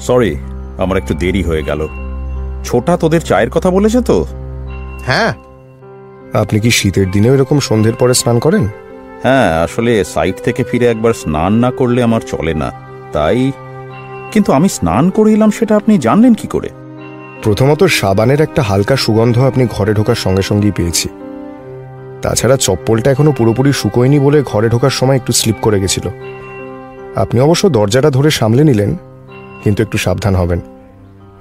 সরি 0.00 0.36
আমার 0.78 0.96
একটু 0.96 1.14
দেরি 1.14 1.42
হয়ে 1.42 1.62
গেল। 1.62 1.88
ছোটা 2.64 2.96
তোদের 2.96 3.20
চায়ের 3.20 3.50
কথা 3.50 3.70
বলেছে 3.70 4.00
তো? 4.00 4.26
হ্যাঁ। 5.06 5.34
আপনি 6.40 6.60
কি 6.60 6.70
শীতের 6.70 7.10
দিনে 7.10 7.28
এরকম 7.28 7.60
সন্ধ্যের 7.60 7.94
পরে 7.94 8.14
স্নান 8.14 8.38
করেন? 8.38 8.68
হ্যাঁ 9.22 9.62
আসলে 9.62 10.04
সাইট 10.04 10.36
থেকে 10.44 10.64
ফিরে 10.64 10.86
একবার 10.86 11.12
স্নান 11.12 11.52
না 11.52 11.70
করলে 11.70 12.02
আমার 12.02 12.20
চলে 12.20 12.54
না। 12.54 12.72
তাই 13.12 13.52
কিন্তু 14.32 14.52
আমি 14.52 14.68
স্নান 14.68 15.10
করে 15.10 15.32
এলাম 15.32 15.50
সেটা 15.50 15.76
আপনি 15.76 15.98
জানলেন 15.98 16.34
কি 16.34 16.46
করে? 16.46 16.68
প্রথমত 17.42 17.84
সাবানের 17.84 18.40
একটা 18.40 18.62
হালকা 18.62 18.96
সুগন্ধ 18.96 19.38
আপনি 19.38 19.66
ঘরে 19.70 19.94
ঢোকার 19.94 20.14
সঙ্গে 20.14 20.42
সঙ্গেই 20.42 20.70
পেয়েছি। 20.70 21.08
তাছাড়া 22.22 22.56
চপ্পলটা 22.56 23.10
এখনও 23.10 23.32
পুরোপুরি 23.32 23.72
শুকোয়নি 23.72 24.18
বলে 24.20 24.42
ঘরে 24.42 24.68
ঢোকার 24.68 24.90
সময় 24.90 25.16
একটু 25.16 25.32
স্লিপ 25.32 25.56
করে 25.62 25.80
গেছিল। 25.80 26.08
আপনি 27.16 27.40
অবশ্য 27.40 27.68
দরজাটা 27.68 28.10
ধরে 28.10 28.30
সামলে 28.30 28.64
নিলেন 28.64 28.96
কিন্তু 29.64 29.82
একটু 29.82 29.98
সাবধান 29.98 30.34
হবেন। 30.34 30.60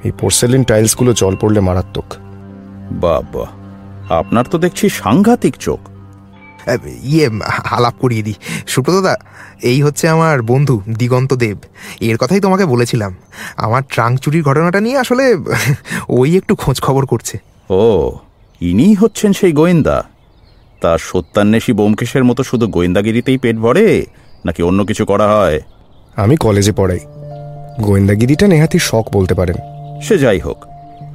এই 0.04 0.12
পোর্সেলিন 0.20 0.64
টাইলসগুলো 0.64 1.14
জল 1.14 1.36
পড়লে 1.42 1.60
মারাত্মক। 1.60 2.14
বাবা 2.92 3.46
আপনার 4.10 4.46
তো 4.52 4.58
দেখছি 4.58 4.90
সাংঘাতিক 4.90 5.56
চোখ। 5.58 5.80
ইয়ে 7.04 7.30
আলাপ 7.64 7.94
করিয়ে 8.00 8.22
দিই। 8.22 8.34
সুব্রতদা 8.68 9.16
এই 9.62 9.82
হচ্ছে 9.82 10.10
আমার 10.10 10.42
বন্ধু 10.42 10.82
দিগন্ত 10.98 11.34
দেব। 11.34 11.58
এর 12.02 12.18
কথাই 12.18 12.40
তোমাকে 12.40 12.66
বলেছিলাম। 12.66 13.16
আমার 13.58 13.82
ট্রাঙ্ক 13.90 14.20
চুরির 14.20 14.44
ঘটনাটা 14.44 14.80
নিয়ে 14.80 14.98
আসলে 14.98 15.36
ওই 16.10 16.38
একটু 16.38 16.56
খোঁজ 16.56 16.82
খবর 16.82 17.06
করছে। 17.06 17.38
ও 17.70 18.12
ইনিই 18.62 18.94
হচ্ছেন 18.94 19.34
সেই 19.34 19.52
গোয়েন্দা। 19.52 20.04
তা 20.82 20.98
সত্যান্বেষী 20.98 21.74
বোমকেশের 21.74 22.24
মতো 22.24 22.44
শুধু 22.44 22.68
গোয়েন্দাগিরিতেই 22.68 23.38
পেট 23.38 23.56
ভরে 23.58 24.06
নাকি 24.46 24.64
অন্য 24.64 24.86
কিছু 24.86 25.06
করা 25.06 25.28
হয়? 25.28 25.60
আমি 26.16 26.38
কলেজে 26.38 26.72
পড়াই। 26.72 27.00
গোয়েন্দাগিরিটা 27.82 28.48
নেহাতি 28.48 28.80
শখ 28.80 29.12
বলতে 29.12 29.34
পারেন। 29.34 29.58
সে 30.02 30.18
যাই 30.18 30.40
হোক 30.40 30.66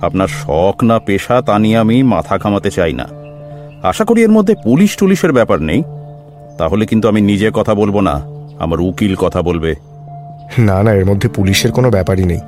আপনার 0.02 0.28
শখ 0.28 0.84
না 0.84 0.98
পেশা 0.98 1.42
তা 1.42 1.58
নিয়ে 1.58 1.78
আমি 1.78 2.02
মাথা 2.02 2.38
ঘামাতে 2.38 2.70
চাই 2.70 2.92
না। 2.92 3.21
আশা 3.82 4.04
করি 4.04 4.22
এর 4.22 4.30
মধ্যে 4.30 4.54
পুলিশ 4.64 4.96
টুলিশের 4.96 5.32
ব্যাপার 5.32 5.62
নেই। 5.62 5.82
তাহলে 6.58 6.86
কিন্তু 6.86 7.08
আমি 7.08 7.20
নিজে 7.20 7.50
কথা 7.54 7.74
বলব 7.74 8.00
না 8.00 8.22
আমার 8.58 8.80
উকিল 8.80 9.14
কথা 9.16 9.42
বলবে। 9.42 9.74
না 10.58 10.82
না 10.82 10.92
এর 10.92 11.06
মধ্যে 11.06 11.28
পুলিশের 11.28 11.72
কোনো 11.72 11.90
ব্যাপারই 11.90 12.24
নেই। 12.24 12.40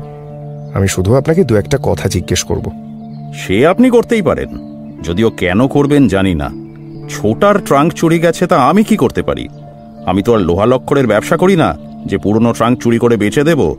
আমি 0.75 0.89
শুধু 0.89 1.15
আপনাকে 1.15 1.45
দু 1.45 1.57
একটা 1.57 1.79
কথা 1.83 2.09
জিজ্ঞেস 2.09 2.43
করব। 2.43 2.71
সে 3.35 3.67
আপনি 3.67 3.91
করতেই 3.91 4.23
পারেন। 4.23 4.59
যদিও 5.03 5.31
কেন 5.31 5.69
করবেন 5.69 6.09
জানি 6.09 6.35
না। 6.35 6.51
ছোটার 7.11 7.59
ট্রাঙ্ক 7.59 7.93
চুরি 7.93 8.19
গেছে 8.19 8.47
তা 8.47 8.57
আমি 8.57 8.85
কি 8.85 8.97
করতে 8.97 9.23
পারি? 9.23 9.49
আমি 10.07 10.23
তো 10.23 10.35
আর 10.35 10.41
লোহা 10.41 10.67
লক্ষরের 10.67 11.07
ব্যবসা 11.07 11.37
করি 11.37 11.57
না 11.57 11.77
যে 12.07 12.19
পুরনো 12.19 12.53
ট্রাঙ্ক 12.53 12.83
চুরি 12.83 12.99
করে 12.99 13.17
বেচে 13.17 13.45
দেব। 13.45 13.75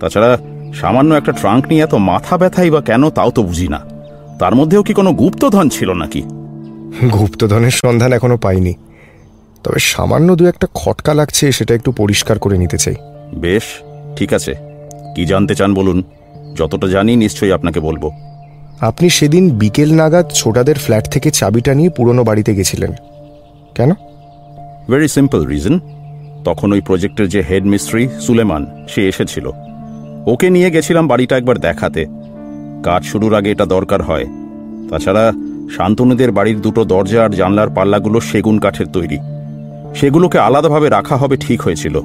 তাছাড়া 0.00 0.38
সামান্য 0.74 1.14
একটা 1.14 1.32
ট্রাঙ্ক 1.32 1.66
নিয়ে 1.66 1.82
এত 1.82 1.94
মাথা 1.94 2.36
ব্যথাই 2.36 2.70
বা 2.70 2.80
কেন 2.80 3.10
তাও 3.10 3.30
তো 3.30 3.42
বুঝি 3.42 3.68
না। 3.68 3.80
তার 4.38 4.54
মধ্যেও 4.54 4.82
কি 4.82 4.94
কোনো 4.94 5.12
গুপ্তধন 5.12 5.68
ছিল 5.68 5.92
নাকি? 5.92 6.22
গুপ্তধনের 7.12 7.70
সন্ধান 7.70 8.12
এখনও 8.12 8.36
পাইনি। 8.36 8.74
তবে 9.64 9.78
সামান্য 9.78 10.36
দু 10.36 10.46
একটা 10.46 10.66
খটকা 10.74 11.14
লাগছে 11.14 11.52
সেটা 11.52 11.74
একটু 11.74 11.92
পরিষ্কার 11.92 12.38
করে 12.38 12.58
নিতে 12.58 12.78
চাই। 12.78 12.94
বেশ 13.34 13.62
ঠিক 14.16 14.32
আছে। 14.32 14.54
কি 15.16 15.26
জানতে 15.26 15.54
চান 15.54 15.74
বলুন। 15.74 16.02
যতটা 16.54 16.88
জানি 16.88 17.16
নিশ্চয়ই 17.16 17.52
আপনাকে 17.52 17.80
বলব। 17.80 18.10
আপনি 18.80 19.10
সেদিন 19.10 19.50
বিকেল 19.50 19.94
নাগাদ 19.94 20.30
ছোটাদের 20.34 20.78
ফ্ল্যাট 20.78 21.10
থেকে 21.10 21.30
চাবিটা 21.30 21.74
নিয়ে 21.74 21.90
পুরনো 21.90 22.24
বাড়িতে 22.24 22.54
গেছিলেন। 22.54 22.92
কেন? 23.74 23.90
ভেরি 24.90 25.08
সিম্পল 25.08 25.46
রিজন 25.46 25.80
তখন 26.44 26.72
ওই 26.72 26.80
প্রজেক্টের 26.80 27.28
যে 27.28 27.44
হেড 27.50 27.64
মিস্ত্রি 27.64 28.08
সুলেমান 28.20 28.86
সে 28.88 29.08
এসেছিল। 29.08 29.50
ওকে 30.26 30.50
নিয়ে 30.50 30.70
গেছিলাম 30.70 31.08
বাড়িটা 31.08 31.36
একবার 31.36 31.58
দেখাতে। 31.58 32.06
কাজ 32.84 33.04
শুরুর 33.04 33.34
আগে 33.34 33.50
এটা 33.50 33.66
দরকার 33.66 34.02
হয়। 34.02 34.24
তাছাড়া 34.90 35.32
শান্তনুদের 35.76 36.32
বাড়ির 36.32 36.60
দুটো 36.60 36.84
দরজা 36.84 37.24
আর 37.24 37.30
জানলার 37.30 37.70
পাল্লাগুলো 37.70 38.20
সেগুন 38.20 38.58
কাঠের 38.58 38.86
তৈরি। 38.86 39.18
সেগুলোকে 39.94 40.38
আলাদাভাবে 40.38 40.88
রাখা 40.88 41.16
হবে 41.16 41.36
ঠিক 41.36 41.62
হয়েছিল। 41.62 42.00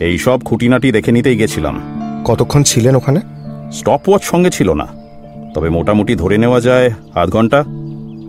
এই 0.00 0.18
সব 0.18 0.40
খুঁটিনাটি 0.40 0.92
দেখে 0.92 1.12
নিতেই 1.12 1.36
গেছিলাম। 1.36 1.80
কতক্ষণ 2.24 2.62
ছিলেন 2.62 2.96
ওখানে? 2.96 3.20
স্টপ 3.72 4.00
ওয়াচ 4.08 4.24
সঙ্গে 4.24 4.50
ছিল 4.50 4.72
না। 4.72 4.86
তবে 5.54 5.68
মোটামুটি 5.68 6.14
ধরে 6.14 6.38
নেওয়া 6.38 6.60
যায় 6.60 6.90
আধ 7.14 7.30
ঘণ্টা। 7.30 7.64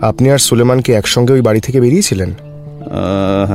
আপনি 0.02 0.32
আর 0.32 0.38
সুলেমান 0.38 0.80
কি 0.80 0.94
একসঙ্গে 0.94 1.34
ওই 1.34 1.42
বাড়ি 1.42 1.60
থেকে 1.60 1.82
বেরিয়েছিলেন? 1.82 2.34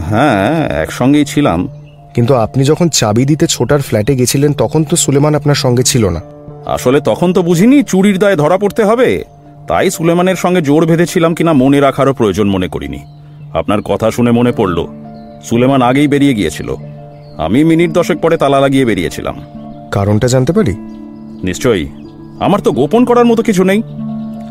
হ্যাঁ 0.09 0.69
একসঙ্গেই 0.83 1.25
ছিলাম। 1.25 1.69
কিন্তু 2.15 2.35
আপনি 2.35 2.65
যখন 2.65 2.89
চাবি 2.89 3.25
দিতে 3.25 3.47
ছোটার 3.47 3.81
ফ্ল্যাটে 3.81 4.17
গেছিলেন 4.17 4.53
তখন 4.53 4.85
তো 4.85 4.97
সুলেমান 4.97 5.35
আপনার 5.35 5.55
সঙ্গে 5.55 5.83
ছিল 5.83 6.09
না। 6.09 6.21
আসলে 6.67 7.01
তখন 7.01 7.33
তো 7.33 7.43
বুঝিনি 7.43 7.83
চুরির 7.83 8.19
দায়ে 8.19 8.37
ধরা 8.37 8.59
পড়তে 8.59 8.85
হবে। 8.85 9.25
তাই 9.73 9.91
সুলেমানের 9.91 10.37
সঙ্গে 10.37 10.63
জোর 10.63 10.87
বেঁধেছিলাম 10.87 11.35
কিনা 11.35 11.53
মনে 11.53 11.81
রাখারও 11.81 12.13
প্রয়োজন 12.13 12.49
মনে 12.49 12.69
করিনি। 12.69 12.99
আপনার 13.53 13.83
কথা 13.83 14.11
শুনে 14.11 14.31
মনে 14.31 14.53
পড়ল 14.53 14.87
সুলেমান 15.45 15.83
আগেই 15.83 16.09
বেরিয়ে 16.09 16.35
গিয়েছিল। 16.35 16.75
আমি 17.39 17.65
মিনিট 17.65 17.91
দশেক 17.91 18.19
পরে 18.21 18.37
তালা 18.37 18.61
লাগিয়ে 18.61 18.85
বেরিয়েছিলাম। 18.85 19.41
কারণটা 19.91 20.29
জানতে 20.29 20.53
পারি? 20.53 20.75
নিশ্চয়ই। 21.45 21.89
আমার 22.41 22.61
তো 22.61 22.73
গোপন 22.73 23.05
করার 23.05 23.25
মতো 23.25 23.43
কিছু 23.43 23.65
নেই। 23.65 23.83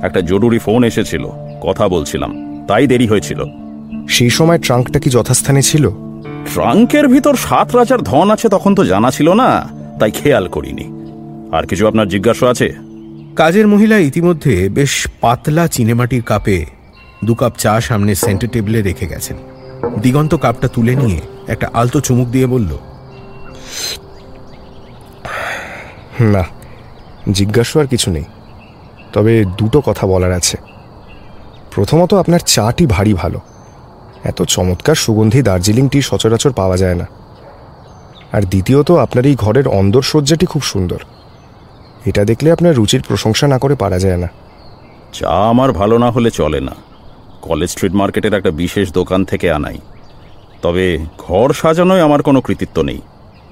একটা 0.01 0.21
জরুরি 0.21 0.59
ফোন 0.59 0.83
এসেছিল 0.83 1.27
কথা 1.61 1.87
বলছিলাম 1.87 2.65
তাই 2.67 2.87
দেরি 2.87 3.07
হয়েছিল। 3.07 3.43
সেই 4.09 4.29
সময় 4.29 4.59
ট্রাঙ্কটা 4.59 4.99
কি 4.99 5.09
যথাস্থানে 5.09 5.61
ছিল? 5.61 5.89
ট্রাঙ্কের 6.53 7.07
ভিতর 7.07 7.35
সাত 7.35 7.75
রাজার 7.75 8.01
ধন 8.01 8.29
আছে 8.29 8.49
তখন 8.49 8.75
তো 8.75 8.85
জানা 8.85 9.11
ছিল 9.11 9.33
না 9.33 9.69
তাই 9.99 10.11
খেয়াল 10.11 10.47
করিনি। 10.47 10.85
আর 11.51 11.67
কিছু 11.67 11.87
আপনার 11.87 12.07
জিজ্ঞাসা 12.07 12.49
আছে? 12.49 12.90
কাজের 13.35 13.67
মহিলা 13.67 13.97
ইতিমধ্যে 13.97 14.69
বেশ 14.69 15.07
পাতলা 15.21 15.67
চিনেমাটির 15.67 16.23
কাপে 16.23 16.65
দু 17.25 17.35
কাপ 17.35 17.53
চা 17.57 17.81
সামনে 17.81 18.15
সেন্টার 18.15 18.49
টেবিলে 18.49 18.81
রেখে 18.81 19.07
গেছেন। 19.07 19.37
দিগন্ত 20.01 20.35
কাপটা 20.35 20.67
তুলে 20.67 20.95
নিয়ে 20.95 21.21
একটা 21.47 21.69
আলতো 21.73 21.99
চুমুক 21.99 22.27
দিয়ে 22.27 22.47
বলল, 22.47 22.77
না, 26.21 26.43
জিজ্ঞাসা 27.31 27.79
আর 27.79 27.87
কিছু 27.87 28.11
নেই। 28.11 28.23
তবে 29.13 29.45
দুটো 29.57 29.81
কথা 29.81 30.07
বলার 30.07 30.31
আছে। 30.31 30.57
প্রথমত, 31.71 32.13
আপনার 32.13 32.39
চাটি 32.39 32.85
ভারী 32.85 33.13
ভালো। 33.13 33.39
এত 34.23 34.41
চমৎকার 34.41 34.95
সুগন্ধি 34.95 35.41
দার্জিলিং 35.41 35.89
টি 35.89 36.01
সচরাচর 36.01 36.51
পাওয়া 36.51 36.77
যায় 36.77 36.95
না। 36.95 37.05
আর 38.31 38.41
দ্বিতীয়ত, 38.41 38.91
আপনার 38.91 39.25
এই 39.25 39.35
ঘরের 39.35 39.67
অন্দর 39.67 40.01
সজ্জাটি 40.01 40.45
খুব 40.45 40.61
সুন্দর। 40.61 40.99
এটা 42.05 42.25
দেখলে 42.25 42.51
আপনার 42.51 42.75
রুচির 42.75 43.01
প্রশংসা 43.07 43.47
না 43.47 43.57
করে 43.57 43.75
পারা 43.75 43.99
যায় 43.99 44.17
না। 44.17 44.27
চা 45.13 45.29
আমার 45.29 45.71
ভালো 45.71 45.97
না 45.97 46.11
হলে 46.11 46.31
চলে 46.31 46.59
না। 46.59 46.71
কলেজ 47.41 47.69
স্ট্রিট 47.69 47.93
মার্কেটের 47.93 48.33
একটা 48.33 48.51
বিশেষ 48.51 48.93
দোকান 48.93 49.25
থেকে 49.25 49.51
আনাই। 49.51 49.77
তবে 50.61 51.05
ঘর 51.17 51.53
সাজানোয় 51.53 52.01
আমার 52.01 52.21
কোনো 52.21 52.41
কৃতিত্ব 52.41 52.81
নেই। 52.81 53.01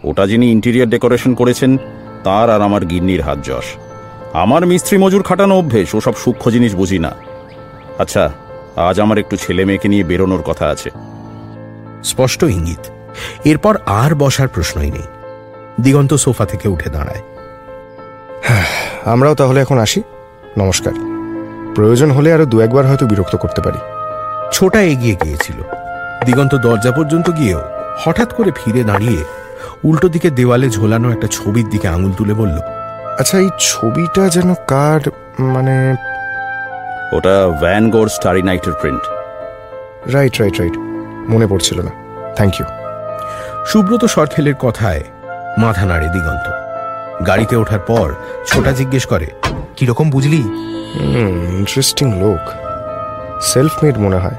ওটা 0.03 0.27
যিনি 0.27 0.51
ইন্টেরিয়ার 0.51 0.89
ডেকোরেশন 0.89 1.33
করেছেন 1.33 1.77
তার 2.23 2.49
আর 2.49 2.62
আমার 2.62 2.85
গিন্নির 2.85 3.21
হাত 3.21 3.38
যশ। 3.43 3.63
আমার 4.33 4.65
মিস্ত্রি 4.65 4.97
মজুর 4.97 5.23
খাটানো 5.23 5.57
অভ্যেস 5.57 5.95
ওসব 5.95 6.13
সূক্ষ্ম 6.15 6.51
জিনিস 6.51 6.75
বুঝি 6.75 6.99
না। 6.99 7.12
আচ্ছা 7.99 8.31
আজ 8.75 8.99
আমার 8.99 9.17
একটু 9.17 9.35
ছেলে 9.35 9.65
মেয়েকে 9.65 9.88
নিয়ে 9.88 10.03
বেরোনোর 10.03 10.41
কথা 10.41 10.67
আছে। 10.67 10.89
স্পষ্ট 12.03 12.43
ইঙ্গিত। 12.43 12.89
এরপর 13.45 13.77
আর 13.85 14.15
বসার 14.15 14.47
প্রশ্নই 14.47 14.91
নেই। 14.91 15.03
দিগন্ত 15.81 16.13
সোফা 16.13 16.45
থেকে 16.45 16.69
উঠে 16.69 16.89
দাঁড়ায়। 16.89 17.21
আমরাও 19.06 19.36
তাহলে 19.36 19.62
এখন 19.62 19.78
আসি। 19.80 20.02
নমস্কার। 20.58 20.93
প্রয়োজন 21.75 22.12
হলে 22.12 22.34
আরও 22.34 22.45
দু 22.45 22.60
একবার 22.60 22.88
হয়তো 22.88 23.06
বিরক্ত 23.08 23.36
করতে 23.36 23.62
পারি। 23.62 23.78
ছোটা 24.52 24.82
এগিয়ে 24.82 25.15
গিয়েছিল। 25.23 25.62
দিগন্ত 26.25 26.56
দরজা 26.56 26.91
পর্যন্ত 26.91 27.30
গিয়েও 27.30 27.62
হঠাৎ 28.06 28.34
করে 28.34 28.52
ফিরে 28.52 28.84
দাঁড়িয়ে 28.84 29.23
উল্টো 29.84 30.08
দিকে 30.08 30.30
দেওয়ালে 30.30 30.69
ঝোলানো 30.69 31.12
একটা 31.12 31.28
ছবির 31.32 31.69
দিকে 31.69 31.88
আঙুল 31.88 32.12
তুলে 32.12 32.34
বলল 32.34 32.58
আচ্ছা 33.19 33.38
এই 33.39 33.49
ছবিটা 33.60 34.30
যেন 34.30 34.54
কার 34.67 35.02
মানে 35.39 35.95
ওটা 37.13 37.47
ভ্যানগোর 37.62 38.08
স্টারি 38.08 38.41
নাইটের 38.41 38.73
প্রিন্ট 38.73 39.02
রাইট 40.13 40.41
রাইট 40.41 40.60
রাইট 40.60 40.73
মনে 41.30 41.47
পড়ছিল 41.47 41.82
না। 41.82 41.91
থ্যাংক 42.36 42.54
ইউ 42.60 42.65
সুব্রত 43.65 44.06
সরখেলের 44.06 44.54
কথায় 44.60 45.04
মাথা 45.58 45.86
নাড়ে 45.86 46.08
দিগন্ত। 46.10 46.68
গাড়িতে 47.27 47.55
ওঠার 47.55 47.79
পর 47.79 48.13
ছোটা 48.47 48.71
জিজ্ঞেস 48.71 49.05
করে 49.05 49.27
কীরকম 49.75 50.10
বুঝলি? 50.10 50.38
ইন্টারেস্টিং 51.58 52.19
লোক। 52.19 52.49
সেলফ 53.41 53.84
মেড 53.84 53.97
মনে 53.97 54.15
হয়। 54.15 54.36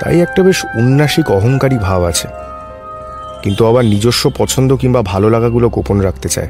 তাই 0.00 0.20
একটা 0.20 0.42
বেশ 0.42 0.64
উন্নাসিক 0.64 1.30
অহংকারী 1.30 1.78
ভাব 1.78 2.04
আছে। 2.04 2.28
কিন্তু 3.42 3.66
আবার 3.66 3.84
নিজস্ব 3.84 4.30
পছন্দ 4.38 4.76
কিংবা 4.76 5.02
ভালো 5.02 5.30
লাগাগুলো 5.30 5.68
গোপন 5.68 6.00
রাখতে 6.00 6.28
চায়। 6.28 6.48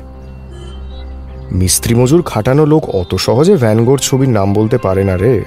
মিস্ত্রি 1.52 1.94
মজুর 1.94 2.22
খাটানো 2.22 2.66
লোক 2.66 2.90
অত 2.90 3.14
সহজে 3.14 3.56
ভ্যানগোর 3.56 3.98
ছবির 3.98 4.28
নাম 4.28 4.52
বলতে 4.52 4.78
পারে 4.78 5.04
না 5.04 5.16
রে। 5.16 5.44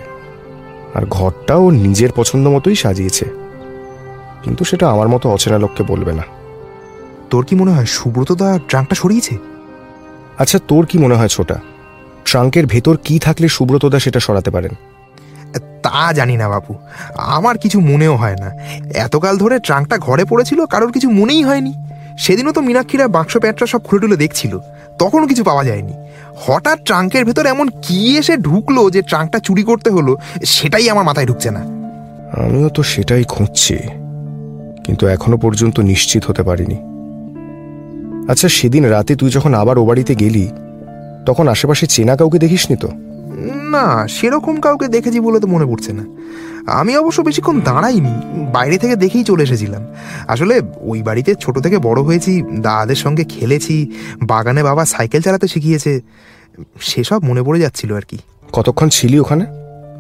আর 0.94 1.06
ঘরটা 1.10 1.56
ও 1.56 1.70
নিজের 1.70 2.10
পছন্দ 2.16 2.48
মতোই 2.48 2.76
সাজিয়েছে। 2.76 3.26
কিন্তু 4.44 4.64
সেটা 4.64 4.90
আমার 4.90 5.08
মতো 5.08 5.30
অচেনা 5.30 5.58
লোককে 5.58 5.84
বলবে 5.84 6.14
না। 6.14 6.24
তোর 7.30 7.46
কি 7.46 7.56
মনে 7.56 7.72
হয় 7.72 7.86
সুব্রত 7.86 8.32
দা 8.32 8.60
ট্রাঙ্কটা 8.68 8.96
সরিয়েছে? 8.96 9.53
আচ্ছা 10.40 10.60
তোর 10.68 10.86
কি 10.86 10.98
মনে 10.98 11.16
হয় 11.16 11.28
ছোটা? 11.28 11.56
ট্রাঙ্কের 12.26 12.66
ভেতর 12.66 12.98
কি 12.98 13.20
থাকলে 13.20 13.48
সুব্রতদা 13.48 14.00
সেটা 14.00 14.20
সরাতে 14.20 14.52
পারেন? 14.52 14.72
তা 15.84 16.14
জানি 16.14 16.38
না 16.38 16.50
বাপু। 16.50 16.76
আমার 17.16 17.58
কিছু 17.58 17.80
মনেও 17.80 18.16
হয় 18.16 18.36
না। 18.36 18.52
এতকাল 18.96 19.38
ধরে 19.38 19.60
ট্রাঙ্কটা 19.60 19.98
ঘরে 19.98 20.26
পড়েছিল 20.26 20.66
কারোর 20.66 20.92
কিছু 20.92 21.10
মনেই 21.10 21.44
হয়নি। 21.44 21.74
সেদিনও 22.18 22.52
তো 22.52 22.62
মীনাক্ষীরা 22.62 23.08
বাক্স 23.08 23.38
প্যাটরা 23.38 23.68
সব 23.68 23.80
খুলে 23.80 24.02
টুলে 24.02 24.18
দেখছিল। 24.18 24.60
তখনও 25.00 25.28
কিছু 25.28 25.44
পাওয়া 25.44 25.64
যায়নি। 25.64 25.94
হঠাৎ 26.36 26.80
ট্রাঙ্কের 26.86 27.26
ভেতর 27.26 27.46
এমন 27.46 27.70
কি 27.82 28.18
এসে 28.18 28.38
ঢুকলো 28.38 28.90
যে 28.90 29.02
ট্রাঙ্কটা 29.02 29.40
চুরি 29.40 29.64
করতে 29.64 29.90
হলো 29.90 30.18
সেটাই 30.46 30.90
আমার 30.90 31.04
মাথায় 31.04 31.26
ঢুকছে 31.26 31.52
না। 31.52 31.60
আমিও 32.42 32.70
তো 32.70 32.84
সেটাই 32.84 33.24
খুঁজছি 33.24 33.76
কিন্তু 34.86 35.08
এখনও 35.08 35.38
পর্যন্ত 35.38 35.80
নিশ্চিত 35.80 36.26
হতে 36.26 36.44
পারিনি। 36.44 36.93
আচ্ছা 38.28 38.50
সেদিন 38.50 38.86
রাতে 38.86 39.16
তুই 39.16 39.30
যখন 39.30 39.54
আবার 39.54 39.78
ও 39.78 39.86
বাড়িতে 39.86 40.16
গেলি 40.16 40.50
তখন 41.26 41.48
আশেপাশে 41.48 41.88
চেনা 41.88 42.16
কাউকে 42.16 42.40
দেখিসনি 42.40 42.78
তো? 42.78 42.88
না 43.72 44.08
সেরকম 44.08 44.60
কাউকে 44.60 44.88
দেখেছি 44.88 45.20
বলে 45.20 45.40
তো 45.40 45.48
মনে 45.48 45.66
পড়ছে 45.66 45.94
না। 45.94 46.04
আমি 46.66 46.98
অবশ্য 46.98 47.22
বেশিক্ষণ 47.22 47.62
দাঁড়াইনি 47.62 48.14
বাইরে 48.54 48.78
থেকে 48.78 48.96
দেখেই 48.96 49.24
চলে 49.24 49.44
এসেছিলাম। 49.44 49.88
আসলে 50.28 50.62
ওই 50.82 51.04
বাড়িতে 51.04 51.36
ছোট 51.36 51.60
থেকে 51.60 51.78
বড় 51.80 52.02
হয়েছি 52.02 52.42
দাদাদের 52.42 52.96
সঙ্গে 52.96 53.24
খেলেছি 53.24 53.92
বাগানে 54.22 54.64
বাবা 54.64 54.86
সাইকেল 54.86 55.22
চালাতে 55.22 55.48
শিখিয়েছে 55.48 56.02
সেসব 56.80 57.24
মনে 57.24 57.44
পড়ে 57.44 57.60
যাচ্ছিল 57.60 57.96
আর 57.96 58.02
কি। 58.02 58.18
কতক্ষণ 58.54 58.90
ছিলি 58.90 59.20
ওখানে? 59.20 59.46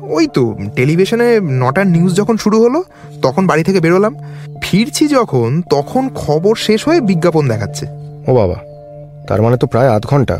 ওই 0.01 0.27
তো 0.33 0.55
টেলিভিশনে 0.75 1.39
নটার 1.39 1.87
নিউজ 1.87 2.15
যখন 2.15 2.37
শুরু 2.37 2.63
হলো 2.63 2.83
তখন 3.21 3.47
বাড়ি 3.47 3.63
থেকে 3.63 3.79
বেরোলাম। 3.79 4.15
ফিরছি 4.61 5.07
যখন 5.07 5.61
তখন 5.69 6.09
খবর 6.15 6.55
শেষ 6.55 6.87
হয়ে 6.87 7.01
বিজ্ঞাপন 7.01 7.47
দেখাচ্ছে। 7.47 8.02
ও 8.29 8.31
বাবা 8.33 8.57
তার 9.27 9.41
মানে 9.41 9.57
তো 9.57 9.67
প্রায় 9.67 9.89
আধ 9.95 10.03
ঘণ্টা। 10.05 10.37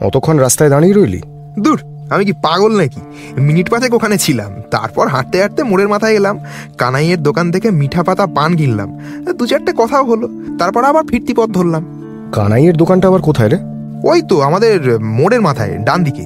অতক্ষণ 0.00 0.36
রাস্তায় 0.38 0.70
দাঁড়িয়ে 0.70 0.94
রইলি? 0.94 1.20
দূর 1.58 1.78
আমি 2.10 2.24
কি 2.24 2.32
পাগল 2.32 2.72
নাকি? 2.80 3.00
মিনিট 3.40 3.70
পাঁচেক 3.70 3.94
ওখানে 3.94 4.16
ছিলাম 4.18 4.50
তারপর 4.70 5.08
হাঁটতে 5.08 5.36
হাঁটতে 5.40 5.62
মোড়ের 5.62 5.88
মাথায় 5.88 6.14
এলাম 6.14 6.36
কানাইয়ের 6.78 7.22
দোকান 7.22 7.46
থেকে 7.52 7.70
মিঠা 7.70 8.02
পাতা 8.02 8.26
পান 8.26 8.56
কিনলাম 8.56 8.88
দু 9.38 9.46
চারটে 9.46 9.72
কথাও 9.76 10.04
হলো 10.04 10.28
তারপর 10.58 10.84
আবার 10.84 11.04
ফিরতি 11.06 11.32
পথ 11.34 11.48
ধরলাম। 11.50 11.84
কানাইয়ের 12.32 12.76
দোকানটা 12.76 13.08
আবার 13.08 13.22
কোথায় 13.22 13.48
রে? 13.48 13.58
ওই 14.10 14.22
তো 14.22 14.40
আমাদের 14.40 14.76
মোড়ের 15.18 15.42
মাথায় 15.42 15.72
ডান 15.78 16.04
দিকে। 16.04 16.24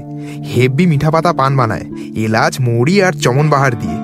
হেব্বি 0.52 0.86
মিঠা 0.86 1.10
পাতা 1.10 1.32
পান 1.32 1.56
বানায় 1.56 1.86
এলাচ 2.16 2.60
মৌরি 2.60 3.02
আর 3.02 3.12
চমন 3.12 3.46
বাহার 3.50 3.78
দিয়ে। 3.78 3.98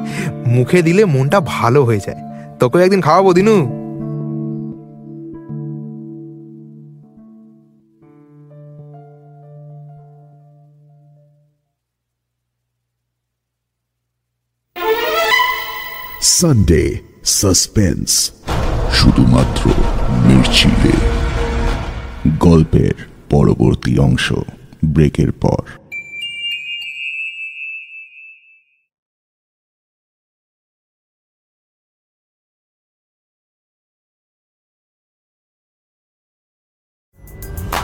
মুখে 0.47 0.83
দিলে 0.83 1.05
মনটা 1.05 1.39
ভালো 1.41 1.85
হয়ে 1.85 2.05
যায়। 2.07 2.21
তোকে 2.61 2.77
একদিন 2.79 3.01
খাওয়াবো 3.01 3.33
দিনু? 3.33 3.84
সানডে 16.24 16.84
সাসপেন্স 17.38 18.10
শুধুমাত্র 18.98 19.64
মির্চিলে 20.28 20.94
গল্পের 22.40 22.96
পরবর্তী 23.30 23.94
অংশ 24.08 24.28
ব্রেকের 24.86 25.32
পর 25.44 25.64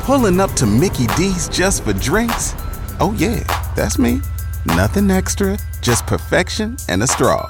Pulling 0.05 0.39
up 0.39 0.51
to 0.53 0.65
Mickey 0.67 1.07
D's 1.17 1.49
just 1.49 1.83
for 1.83 1.93
drinks? 1.93 2.53
Oh, 2.99 3.15
yeah, 3.17 3.39
that's 3.75 3.97
me. 3.97 4.21
Nothing 4.67 5.09
extra, 5.09 5.57
just 5.81 6.05
perfection 6.05 6.77
and 6.87 7.01
a 7.01 7.07
straw. 7.07 7.49